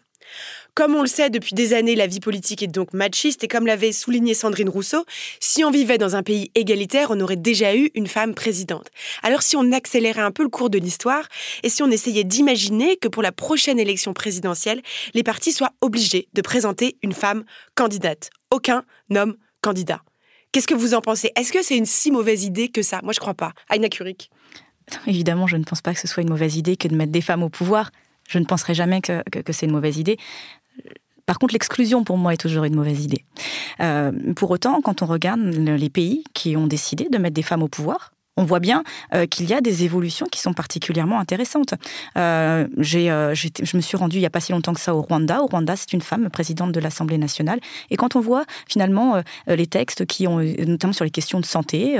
[0.74, 3.66] Comme on le sait depuis des années, la vie politique est donc machiste et comme
[3.66, 5.04] l'avait souligné Sandrine Rousseau,
[5.42, 8.88] si on vivait dans un pays égalitaire, on aurait déjà eu une femme présidente.
[9.22, 11.28] Alors si on accélérait un peu le cours de l'histoire
[11.64, 14.82] et si on essayait d'imaginer que pour la prochaine élection présidentielle,
[15.14, 17.44] les partis soient obligés de présenter une femme
[17.76, 18.30] candidate.
[18.50, 20.02] Aucun homme candidat.
[20.54, 21.32] Qu'est-ce que vous en pensez?
[21.36, 23.02] Est-ce que c'est une si mauvaise idée que ça?
[23.04, 23.52] Moi, je crois pas.
[23.70, 24.30] Aina Kurik.
[25.06, 27.22] Évidemment, je ne pense pas que ce soit une mauvaise idée que de mettre des
[27.22, 27.92] femmes au pouvoir.
[28.30, 30.18] Je ne penserai jamais que c'est une mauvaise idée.
[31.26, 33.24] Par contre, l'exclusion, pour moi, est toujours une mauvaise idée.
[33.80, 37.64] Euh, pour autant, quand on regarde les pays qui ont décidé de mettre des femmes
[37.64, 41.76] au pouvoir, on voit bien euh, qu'il y a des évolutions qui sont particulièrement intéressantes.
[42.18, 45.02] Euh, euh, je me suis rendue il n'y a pas si longtemps que ça au
[45.02, 45.44] Rwanda.
[45.44, 47.60] Au Rwanda, c'est une femme présidente de l'Assemblée nationale.
[47.92, 51.98] Et quand on voit finalement les textes qui ont, notamment sur les questions de santé,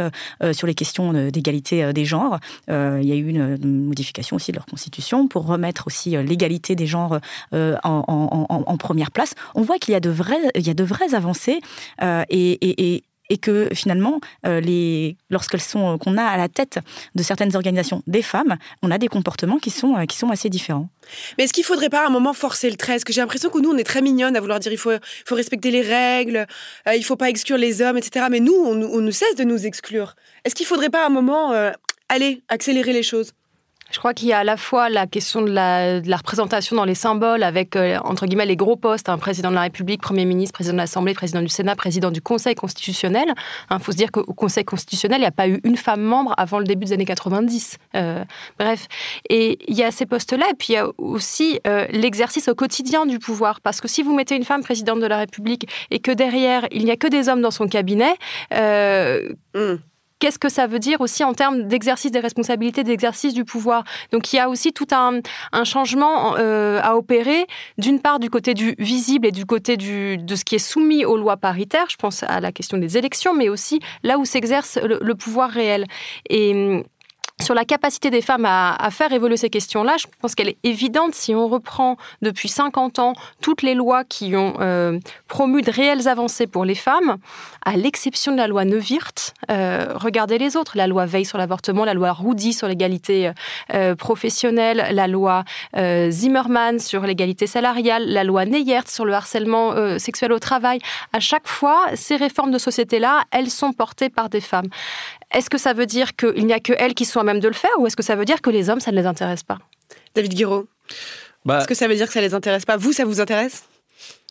[0.52, 4.66] sur les questions d'égalité des genres, il y a eu une, modification aussi de leur
[4.66, 7.20] constitution pour remettre aussi l'égalité des genres
[7.54, 9.34] en, première place.
[9.56, 11.62] On voit qu'il y a de vraies, y a de vraies avancées
[12.02, 13.04] et
[13.38, 16.80] que finalement, euh, les, lorsqu'elles sont, qu'on a à la tête
[17.16, 20.50] de certaines organisations des femmes, on a des comportements qui sont, euh, qui sont assez
[20.50, 20.90] différents.
[21.38, 22.94] Mais est-ce qu'il faudrait pas à un moment forcer le trait?
[22.94, 24.92] Parce que j'ai l'impression que nous, on est très mignonne à vouloir dire il faut,
[25.26, 26.46] faut respecter les règles,
[26.88, 28.26] euh, il faut pas exclure les hommes, etc.
[28.30, 30.16] Mais nous, on, on nous cesse de nous exclure.
[30.46, 31.54] Est-ce qu'il faudrait pas à un moment,
[32.10, 33.34] aller accélérer les choses?
[33.92, 36.96] Je crois qu'il y a à la fois la question de la, représentation dans les
[36.96, 40.54] symboles avec, euh, entre guillemets, les gros postes, un président de la République, Premier ministre,
[40.54, 43.26] président de l'Assemblée, président du Sénat, président du Conseil constitutionnel.
[43.28, 43.34] Il
[43.70, 46.34] hein, faut se dire qu'au Conseil constitutionnel, il n'y a pas eu une femme membre
[46.38, 47.78] avant le début des années 90.
[47.96, 48.24] Euh,
[48.58, 48.88] bref.
[49.30, 52.56] Et il y a ces postes-là, et puis il y a aussi euh, l'exercice au
[52.56, 53.62] quotidien du pouvoir.
[53.62, 56.86] Parce que si vous mettez une femme présidente de la République et que derrière, il
[56.86, 58.16] n'y a que des hommes dans son cabinet,
[58.52, 59.76] mmh
[60.22, 63.84] qu'est-ce que ça veut dire aussi en termes d'exercice des responsabilités, d'exercice du pouvoir.
[64.12, 65.20] Donc il y a aussi tout un,
[65.66, 70.36] changement euh, à opérer, d'une part du côté du visible et du côté du, de
[70.36, 73.50] ce qui est soumis aux lois paritaires, je pense à la question des élections, mais
[73.50, 75.88] aussi là où s'exerce le, pouvoir réel.
[76.30, 76.84] Et
[77.42, 81.16] sur la capacité des femmes à, faire évoluer ces questions-là, je pense qu'elle est évidente
[81.16, 86.08] si on reprend depuis 50 ans toutes les lois qui ont euh, promu de réelles
[86.08, 87.18] avancées pour les femmes,
[87.66, 89.34] à l'exception de la loi Neuwirth.
[89.50, 93.32] Euh, regardez les autres, la loi Veil sur l'avortement, la loi Roudy sur l'égalité
[93.74, 95.44] euh, professionnelle, la loi
[95.76, 100.80] Zimmermann sur l'égalité salariale, la loi Neyert sur le harcèlement sexuel au travail.
[101.14, 104.68] À chaque fois, ces réformes de société-là, elles sont portées par des femmes.
[105.34, 107.48] Est-ce que ça veut dire qu'il n'y a que elles qui sont à même de
[107.48, 109.44] le faire ou est-ce que ça veut dire que les hommes, ça ne les intéresse
[109.44, 109.60] pas?
[110.16, 110.68] David Guiraud
[111.46, 112.78] bah, Est-ce que ça veut dire que ça ne les intéresse pas?
[112.78, 113.66] Vous, ça vous intéresse?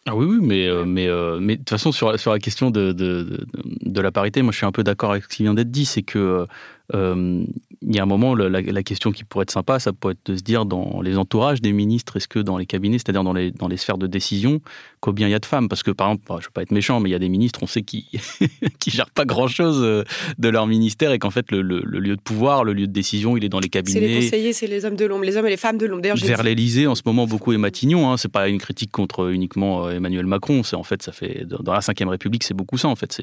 [0.06, 2.70] Ah oui, oui, mais, euh, mais, euh, mais de toute façon, sur, sur la question
[2.70, 3.46] de, de,
[3.82, 5.84] de, la parité, moi je suis un peu d'accord avec ce qui vient d'être dit,
[5.84, 6.46] c'est que
[6.94, 7.44] euh,
[7.82, 10.36] il y a un moment, la, question qui pourrait être sympa, ça pourrait être de
[10.36, 13.52] se dire dans les entourages des ministres, est-ce que dans les cabinets, c'est-à-dire dans les,
[13.52, 14.60] dans les sphères de décision,
[15.00, 15.68] combien il y a de femmes?
[15.68, 17.30] Parce que par exemple, je ne veux pas être méchant, mais il y a des
[17.30, 18.06] ministres, on sait, qui
[18.80, 20.04] qui gèrent pas grand-chose euh,
[20.38, 23.44] de leur ministère et qu'en fait, le, lieu de pouvoir, le lieu de décision, il
[23.44, 23.98] est dans les cabinets.
[23.98, 26.02] C'est les conseillers, c'est les hommes de l'ombre, les hommes et les femmes de l'ombre.
[26.02, 28.10] Vers l'Élysée, en ce moment, beaucoup est Matignon.
[28.10, 30.62] Hein, c'est pas une critique contre uniquement euh, Emmanuel Macron.
[30.64, 32.88] C'est en fait, ça fait dans la Ve République, c'est beaucoup ça.
[32.88, 33.22] En fait,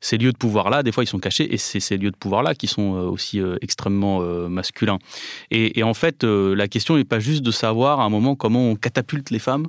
[0.00, 2.54] ces lieux de pouvoir-là, des fois, ils sont cachés et c'est ces lieux de pouvoir-là
[2.54, 4.98] qui sont aussi extrêmement euh, masculin.
[5.50, 8.70] Et, en fait, euh, la question n'est pas juste de savoir à un moment comment
[8.70, 9.66] on catapulte les femmes.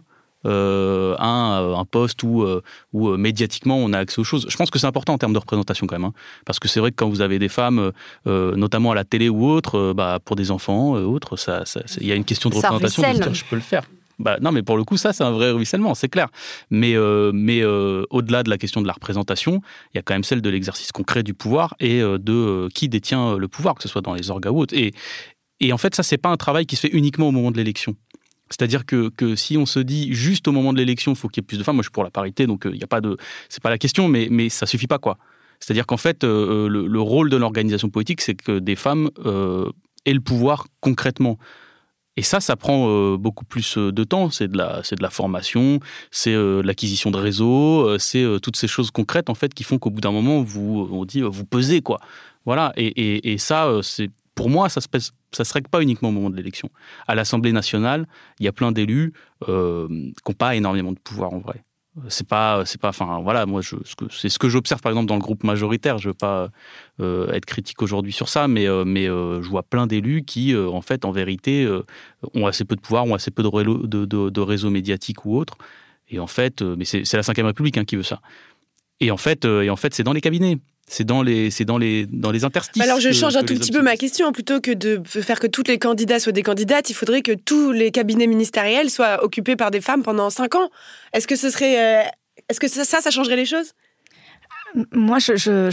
[0.47, 2.45] Euh, à un, poste où,
[2.93, 4.45] où médiatiquement on a accès aux choses.
[4.47, 6.13] Je pense que c'est important en termes de représentation quand même, hein.
[6.45, 7.91] parce que c'est vrai que quand vous avez des femmes,
[8.27, 11.63] notamment à la télé ou autre, bah, pour des enfants, autres, ça,
[11.99, 13.33] il y a une question de représentation.
[13.33, 13.85] je peux le faire.
[14.19, 16.29] Bah, non, mais pour le coup, ça, c'est un vrai ruissellement, c'est clair.
[16.69, 19.61] Mais, euh, mais euh, au-delà de la question de la représentation,
[19.93, 22.87] il y a quand même celle de l'exercice concret du pouvoir et euh, de qui
[22.87, 24.75] détient le pouvoir, que ce soit dans les organes ou autres.
[24.75, 24.93] Et,
[25.59, 27.57] et en fait, ça, c'est pas un travail qui se fait uniquement au moment de
[27.57, 27.95] l'élection.
[28.49, 31.41] C'est-à-dire que, que, si on se dit juste au moment de l'élection, il faut qu'il
[31.41, 32.87] y ait plus de femmes, moi je suis pour la parité, donc il n'y a
[32.87, 33.17] pas de,
[33.49, 35.17] c'est pas la question, mais, mais ça suffit pas quoi.
[35.59, 39.09] C'est-à-dire qu'en fait, le, rôle de l'organisation politique, c'est que des femmes
[40.05, 41.39] aient le pouvoir concrètement.
[42.17, 44.29] Et ça, ça prend euh, beaucoup plus euh, de temps.
[44.29, 45.79] C'est de la, c'est de la formation,
[46.11, 49.89] c'est euh, l'acquisition de réseaux, c'est toutes ces choses concrètes en fait qui font qu'au
[49.89, 51.99] bout d'un moment, vous, on dit, vous pesez quoi.
[52.45, 52.73] Voilà.
[52.77, 54.87] Et, et, ça, c'est pour moi, ça se
[55.31, 56.69] ça se règle pas uniquement au moment de l'élection.
[57.07, 58.07] À l'Assemblée nationale,
[58.39, 59.13] il y a plein d'élus
[59.45, 61.64] qui n'ont pas énormément de pouvoir en vrai
[62.09, 63.75] c'est pas c'est pas enfin voilà moi je,
[64.11, 65.97] c'est ce que j'observe par exemple dans le groupe majoritaire.
[65.97, 66.49] Je veux pas
[66.99, 70.55] euh, être critique aujourd'hui sur ça mais euh, mais euh, je vois plein d'élus qui
[70.55, 71.67] en fait en vérité
[72.33, 75.57] ont assez peu de pouvoir ont assez peu de, de, de, réseaux médiatiques ou autres.
[76.09, 78.21] Et en fait mais c'est la cinquième république hein, qui veut ça
[78.99, 81.77] et en fait et en fait c'est dans les cabinets c'est dans les, c'est dans
[81.77, 82.81] les, dans les interstices.
[82.81, 84.31] Alors je change un tout petit peu ma question.
[84.31, 87.71] Plutôt que de faire que tous les candidats soient des candidates, il faudrait que tous
[87.71, 90.69] les cabinets ministériels soient occupés par des femmes pendant cinq ans.
[91.13, 92.09] Est-ce que ce serait, euh,
[92.49, 93.71] est-ce que ça, ça changerait les choses?
[94.91, 95.69] Moi, je,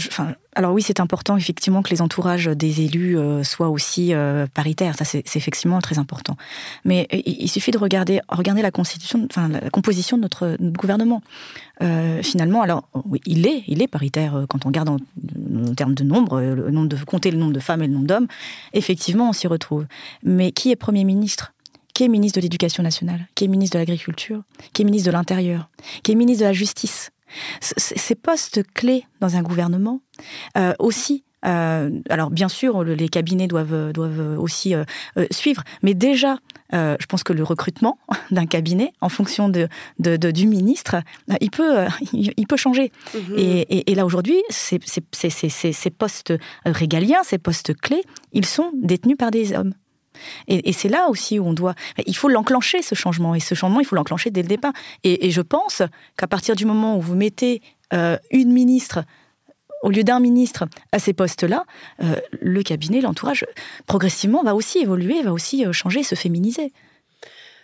[0.55, 4.95] alors oui, c'est important effectivement que les entourages des élus euh, soient aussi euh, paritaires.
[4.97, 6.37] Ça, c'est effectivement très important.
[6.85, 11.21] Mais il, suffit de regarder, la composition de notre, gouvernement.
[11.81, 14.97] Euh, finalement, alors oui, il est, il est paritaire quand on regarde en,
[15.75, 18.27] termes de nombre, le nombre de compter le nombre de femmes et le nombre d'hommes.
[18.73, 19.85] Effectivement, on s'y retrouve.
[20.23, 21.53] Mais qui est premier ministre?
[21.93, 24.41] Qui est ministre de l'Éducation nationale, qui est ministre de l'Agriculture,
[24.73, 25.69] qui est ministre de l'Intérieur,
[26.01, 27.11] qui est ministre de la Justice,
[27.61, 30.01] ces postes clés dans un gouvernement
[30.57, 34.85] euh, aussi euh, alors bien sûr, les cabinets doivent, doivent aussi euh,
[35.29, 36.37] suivre, mais déjà,
[36.71, 37.99] je pense que le recrutement
[38.31, 39.67] d'un cabinet, en fonction de,
[39.99, 40.95] du ministre,
[41.41, 42.93] il peut, il, peut changer.
[43.13, 43.35] Mhm.
[43.37, 44.79] Et, et, là aujourd'hui, ces,
[45.11, 46.33] ces postes
[46.65, 49.73] régaliens, ces postes clés, ils sont détenus par des hommes.
[50.47, 51.75] Et, c'est là aussi où on doit.
[52.05, 53.35] Il faut l'enclencher, ce changement.
[53.35, 54.73] Et ce changement, il faut l'enclencher dès le départ.
[55.03, 55.81] Et, je pense
[56.17, 57.61] qu'à partir du moment où vous mettez
[57.93, 59.03] euh, une ministre
[59.83, 61.65] au lieu d'un ministre à ces postes-là,
[62.01, 63.45] euh, le cabinet, l'entourage,
[63.85, 66.71] progressivement va aussi évoluer, va aussi euh, changer, se féminiser.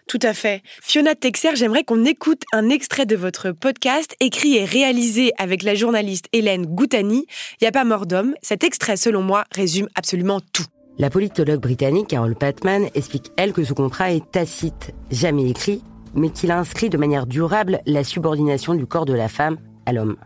[0.10, 0.64] Tout à fait.
[0.82, 5.76] Fiona Texer, j'aimerais qu'on écoute un extrait de votre podcast écrit et réalisé avec la
[5.76, 7.28] journaliste Hélène Goutani.
[7.30, 8.34] Il n'y a pas mort d'homme.
[8.42, 10.66] Cet extrait, selon moi, résume absolument tout.
[11.02, 15.82] La politologue britannique Carol Patman explique, elle, que ce contrat est tacite, jamais écrit,
[16.14, 20.18] mais qu'il inscrit de manière durable la subordination du corps de la femme à l'homme.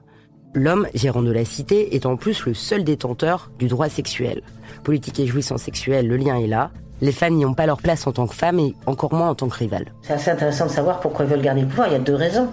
[0.56, 4.42] L'homme, gérant de la cité, est en plus le seul détenteur du droit sexuel.
[4.84, 6.72] Politique et jouissance sexuelle, le lien est là.
[7.02, 9.36] Les femmes n'y ont pas leur place en tant que femmes et encore moins en
[9.36, 9.94] tant que rivales.
[10.02, 11.90] C'est assez intéressant de savoir pourquoi ils veulent garder le pouvoir.
[11.90, 12.50] Il y a deux raisons.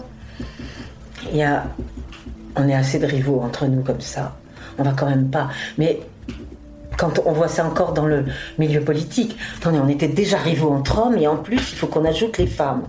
[1.31, 1.65] Il y a.
[2.55, 4.37] On est assez de rivaux entre nous comme ça.
[4.77, 5.49] On va quand même pas.
[5.79, 6.01] Mais
[7.01, 8.27] quand on voit ça encore dans le
[8.59, 9.35] milieu politique.
[9.57, 12.47] Attendez, on était déjà rivaux entre hommes et en plus, il faut qu'on ajoute les
[12.47, 12.83] femmes.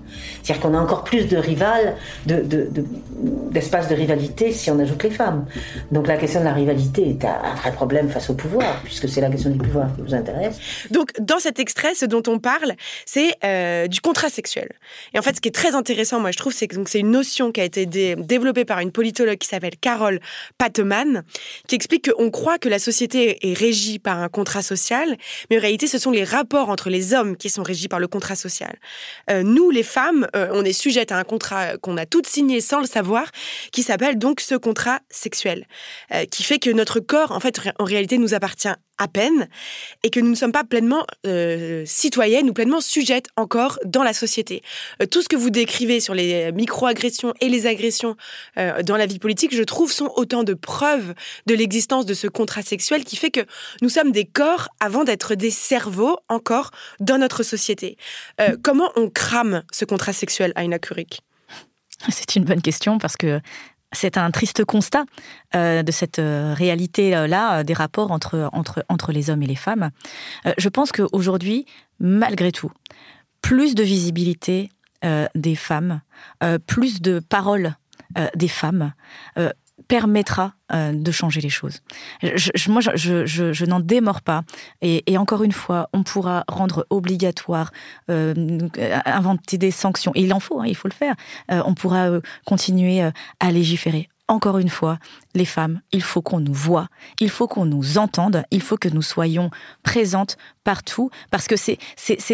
[0.43, 1.95] C'est-à-dire qu'on a encore plus de rivales,
[2.25, 5.45] d'espace de, de, de, rivalité si on ajoute les femmes.
[5.91, 9.21] Donc la question de la rivalité est un vrai problème face au pouvoir, puisque c'est
[9.21, 10.59] la question du pouvoir qui vous intéresse.
[10.89, 12.73] Donc dans cet extrait, ce dont on parle,
[13.05, 14.67] c'est euh, du contrat sexuel.
[15.13, 17.11] Et en fait, ce qui est très intéressant, moi je trouve, c'est que c'est une
[17.11, 20.19] notion qui a été développée par une politologue qui s'appelle Carole
[20.57, 21.23] Pateman,
[21.67, 25.17] qui explique qu'on croit que la société est régie par un contrat social,
[25.49, 28.07] mais en réalité, ce sont les rapports entre les hommes qui sont régis par le
[28.07, 28.77] contrat social.
[29.29, 32.61] Euh, nous, les femmes, euh, on est sujettes à un contrat qu'on a toutes signé
[32.61, 33.31] sans le savoir,
[33.71, 35.67] qui s'appelle donc ce contrat sexuel,
[36.13, 39.47] euh, qui fait que notre corps, en fait, en réalité, nous appartient à peine
[40.03, 44.13] et que nous ne sommes pas pleinement euh, citoyennes ou pleinement sujettes encore dans la
[44.13, 44.61] société.
[45.01, 48.15] Euh, tout ce que vous décrivez sur les micro-agressions et les agressions
[48.57, 51.13] euh, dans la vie politique, je trouve, sont autant de preuves
[51.47, 53.41] de l'existence de ce contrat sexuel qui fait que
[53.81, 57.97] nous sommes des corps avant d'être des cerveaux encore dans notre société.
[58.63, 60.73] comment on crame ce contrat sexuel à une
[62.09, 63.41] c'est une bonne question parce que
[63.91, 65.05] c'est un triste constat
[65.55, 69.55] euh, de cette euh, réalité-là euh, des rapports entre, entre, entre les hommes et les
[69.55, 69.91] femmes.
[70.57, 71.65] je pense qu'aujourd'hui,
[71.99, 72.71] malgré tout,
[73.41, 74.69] plus de visibilité
[75.33, 76.01] des femmes,
[76.67, 77.75] plus de paroles
[78.35, 78.93] des femmes,
[79.87, 81.81] permettra euh, de changer les choses.
[82.67, 84.43] Moi, je, n'en démords pas.
[84.81, 87.71] Et, encore une fois, on pourra rendre obligatoire,
[88.09, 88.59] euh,
[89.05, 90.11] inventer des sanctions.
[90.15, 91.15] Il en faut, hein, il faut le faire.
[91.51, 92.09] Euh, on pourra
[92.45, 93.01] continuer
[93.39, 94.09] à légiférer.
[94.27, 94.97] Encore une fois,
[95.35, 96.87] les femmes, il faut qu'on nous voit,
[97.19, 99.49] il faut qu'on nous entende, il faut que nous soyons
[99.83, 101.77] présentes partout, parce que c'est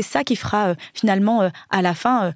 [0.03, 2.33] ça qui fera finalement à la fin,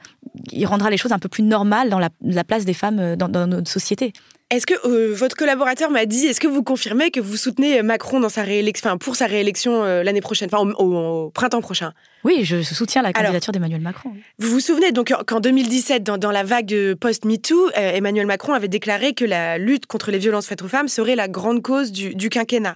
[0.51, 3.70] il rendra les choses un peu plus normales dans la, place des femmes dans notre
[3.70, 4.14] société.
[4.52, 8.20] Est-ce que euh, votre collaborateur m'a dit, est-ce que vous confirmez que vous soutenez Macron
[8.20, 11.93] dans sa réélection, enfin, pour sa réélection euh, l'année prochaine, enfin au, printemps prochain?
[12.26, 14.12] Oui, je soutiens la candidature d'Emmanuel Macron.
[14.39, 19.14] Vous vous souvenez donc qu'en 2017, dans, la vague post-MeToo, euh, Emmanuel Macron avait déclaré
[19.14, 22.76] que la lutte contre les violences faites aux femmes serait la grande cause du, quinquennat.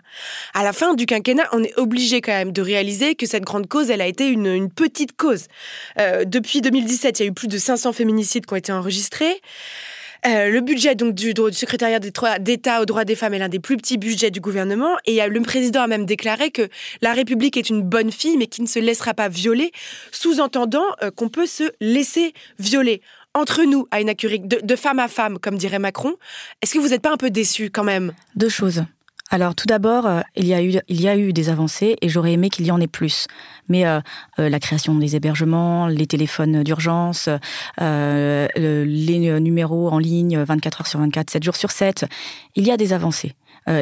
[0.53, 3.67] À la fin du quinquennat, on est obligé quand même de réaliser que cette grande
[3.67, 5.47] cause, elle a été une, une petite cause.
[6.25, 9.41] depuis 2017, il y a eu plus de 500 féminicides qui ont été enregistrés.
[10.25, 13.77] Euh, le budget donc du, secrétariat d'État aux droits des femmes est l'un des plus
[13.77, 16.67] petits budgets du gouvernement et le président a même déclaré que
[17.01, 19.71] la République est une bonne fille mais qui ne se laissera pas violer,
[20.11, 23.01] sous-entendant euh, qu'on peut se laisser violer
[23.35, 26.15] entre nous, à une de, de femme à femme, comme dirait Macron.
[26.61, 28.13] Est-ce que vous n'êtes pas un peu déçu quand même?
[28.35, 28.85] Deux choses.
[29.31, 32.71] Alors tout d'abord, euh, il, y a eu, des avancées et j'aurais aimé qu'il y
[32.71, 33.25] en ait plus.
[33.69, 33.99] Mais euh,
[34.37, 37.27] euh, la création des hébergements, les téléphones d'urgence,
[37.79, 42.05] les numéros en ligne 24 heures sur 24, 7 jours sur 7,
[42.55, 43.33] il y a des avancées.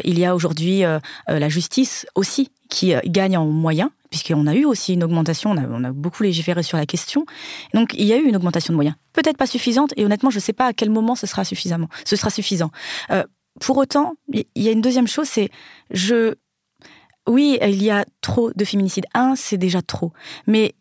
[0.05, 0.83] il y a aujourd'hui
[1.27, 5.91] la justice aussi qui gagne en moyens puisqu'on a eu aussi une augmentation, on a,
[5.91, 7.25] beaucoup légiféré sur la question.
[7.73, 8.95] Donc il y a eu une augmentation de moyens.
[9.11, 11.43] Peut-être pas suffisante, et honnêtement, je ne sais pas à quel moment ce sera.
[11.43, 12.69] Ce sera suffisant
[13.59, 15.49] pour autant, il y a une deuxième chose, c'est
[15.91, 16.35] je.
[17.27, 19.05] Oui, il y a trop de féminicides.
[19.13, 20.11] Un, c'est déjà trop.
[20.45, 20.75] Mais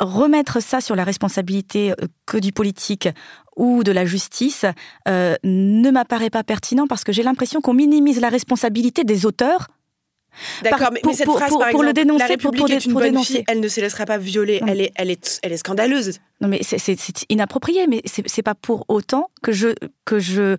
[0.00, 3.08] remettre ça sur la responsabilité euh, que du politique
[3.56, 4.64] ou de la justice
[5.08, 9.68] euh, ne m'apparaît pas pertinent parce que j'ai l'impression qu'on minimise la responsabilité des auteurs.
[10.62, 13.44] D'accord, mais, cette phrase, par exemple, le dénoncer, la République pour, est une bonne fille,
[13.48, 16.20] elle ne se laissera pas violer, elle est, elle, est, elle est scandaleuse.
[16.40, 16.96] Non, mais c'est
[17.28, 20.56] inapproprié, mais c'est pas pour autant que je, que je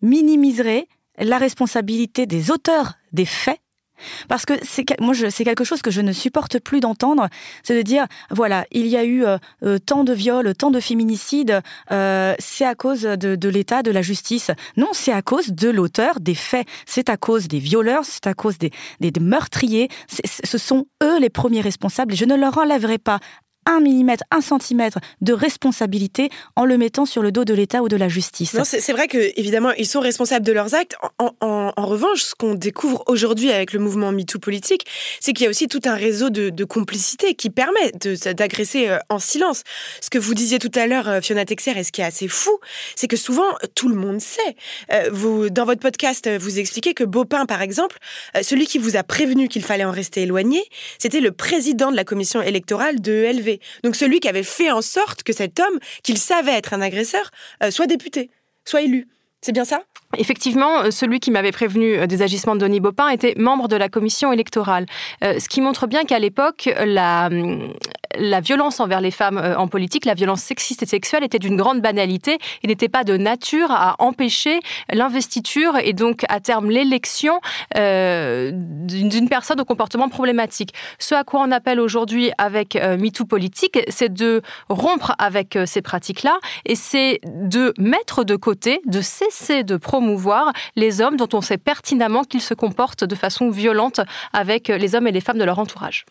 [0.00, 0.88] minimiserai
[1.20, 3.60] la responsabilité des auteurs des faits
[4.28, 7.28] parce que c'est moi c'est quelque chose que je ne supporte plus d'entendre,
[7.62, 10.80] c'est de dire voilà il y a eu euh, euh, tant de viols, tant de
[10.80, 11.60] féminicides,
[11.90, 14.50] euh, c'est à cause de, l'État, de la justice.
[14.76, 18.34] Non, c'est à cause de l'auteur des faits, c'est à cause des violeurs, c'est à
[18.34, 19.88] cause des, des meurtriers.
[20.08, 23.20] Ce sont eux les premiers responsables et je ne leur enlèverai pas
[23.70, 27.88] un millimètre, un centimètre de responsabilité en le mettant sur le dos de l'État ou
[27.88, 28.56] de la justice.
[28.64, 30.96] c'est vrai que évidemment ils sont responsables de leurs actes.
[31.18, 34.86] En, revanche, ce qu'on découvre aujourd'hui avec le mouvement MeToo politique,
[35.20, 37.90] c'est qu'il y a aussi tout un réseau de, complicité qui permet
[38.34, 39.62] d'agresser euh, en silence.
[40.00, 42.28] Ce que vous disiez tout à l'heure, euh, Fiona Texer, et ce qui est assez
[42.28, 42.50] fou,
[42.94, 44.56] c'est que souvent tout le monde sait.
[44.92, 47.98] Euh, vous, dans votre podcast, vous expliquez que Beaupin, par exemple,
[48.42, 50.62] celui qui vous a prévenu qu'il fallait en rester éloigné,
[50.98, 53.12] c'était le président de la commission électorale de
[53.82, 57.30] Donc celui qui avait fait en sorte que cet homme, qu'il savait être un agresseur,
[57.62, 58.30] euh, soit député,
[58.64, 59.08] soit élu.
[59.42, 59.82] C'est bien ça?
[60.18, 63.76] Effectivement, euh, celui qui m'avait prévenu euh, des agissements de Denis Baupin était membre de
[63.76, 64.86] la commission électorale.
[65.22, 67.30] ce qui montre bien qu'à l'époque, la,
[68.18, 71.80] la violence envers les femmes en politique, la violence sexiste et sexuelle était d'une grande
[71.80, 74.60] banalité et n'était pas de nature à empêcher
[74.92, 77.40] l'investiture et donc à terme l'élection
[77.74, 80.74] d'une personne au comportement problématique.
[80.98, 86.38] Ce à quoi on appelle aujourd'hui avec MeToo politique, c'est de rompre avec ces pratiques-là
[86.66, 89.99] et c'est de mettre de côté, de cesser de promouvoir
[90.76, 94.00] les hommes dont on sait pertinemment qu'ils se comportent de façon violente
[94.32, 96.04] avec les hommes et les femmes de leur entourage.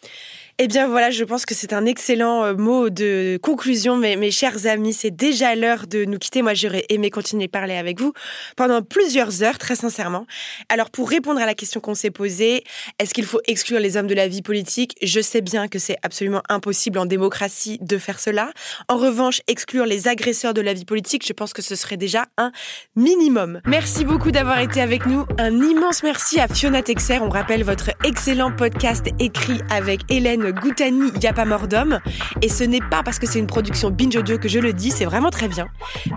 [0.62, 4.30] Eh bien voilà, je pense que c'est un excellent euh, mot de conclusion, mes, mes
[4.30, 4.92] chers amis.
[4.92, 6.42] C'est déjà l'heure de nous quitter.
[6.42, 8.12] Moi, j'aurais aimé continuer à parler avec vous
[8.58, 10.26] pendant plusieurs heures, très sincèrement.
[10.68, 12.66] Alors pour répondre à la question qu'on s'est posée,
[13.00, 14.98] est-ce qu'il faut exclure les hommes de la vie politique?
[15.02, 18.52] Je sais bien que c'est absolument impossible en démocratie de faire cela.
[18.90, 22.26] En revanche, exclure les agresseurs de la vie politique, je pense que ce serait déjà
[22.38, 22.52] un
[22.98, 23.62] minimum.
[23.66, 25.26] Merci beaucoup d'avoir été avec nous.
[25.38, 27.20] Un immense merci à Fiona Texer.
[27.22, 32.00] On rappelle votre excellent podcast écrit avec Hélène Goutani, n'y a pas mort d'homme.
[32.42, 34.92] Et ce n'est pas parce que c'est une production Binge Audio que je le dis,
[34.92, 35.68] c'est vraiment très bien.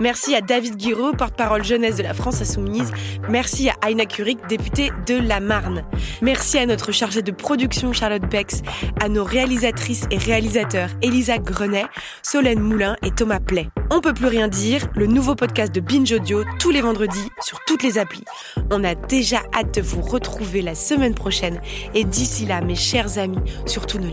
[0.01, 2.93] Merci à David Guiraud, porte-parole jeunesse de la France Insoumise.
[3.28, 5.85] Merci à Aina Curie, députée de la Marne.
[6.20, 8.62] Merci à notre chargée de production Charlotte Bex,
[9.03, 11.87] à nos réalisatrices et réalisateurs Elisa Grenet,
[12.22, 13.68] Solène Moulin et Thomas Play.
[13.91, 17.61] On peut plus rien dire, le nouveau podcast de Binge Audio tous les vendredis sur
[17.66, 18.24] toutes les applis.
[18.70, 21.61] On a déjà hâte de vous retrouver la semaine prochaine
[21.95, 24.09] et d'ici là, mes chers amis, surtout ne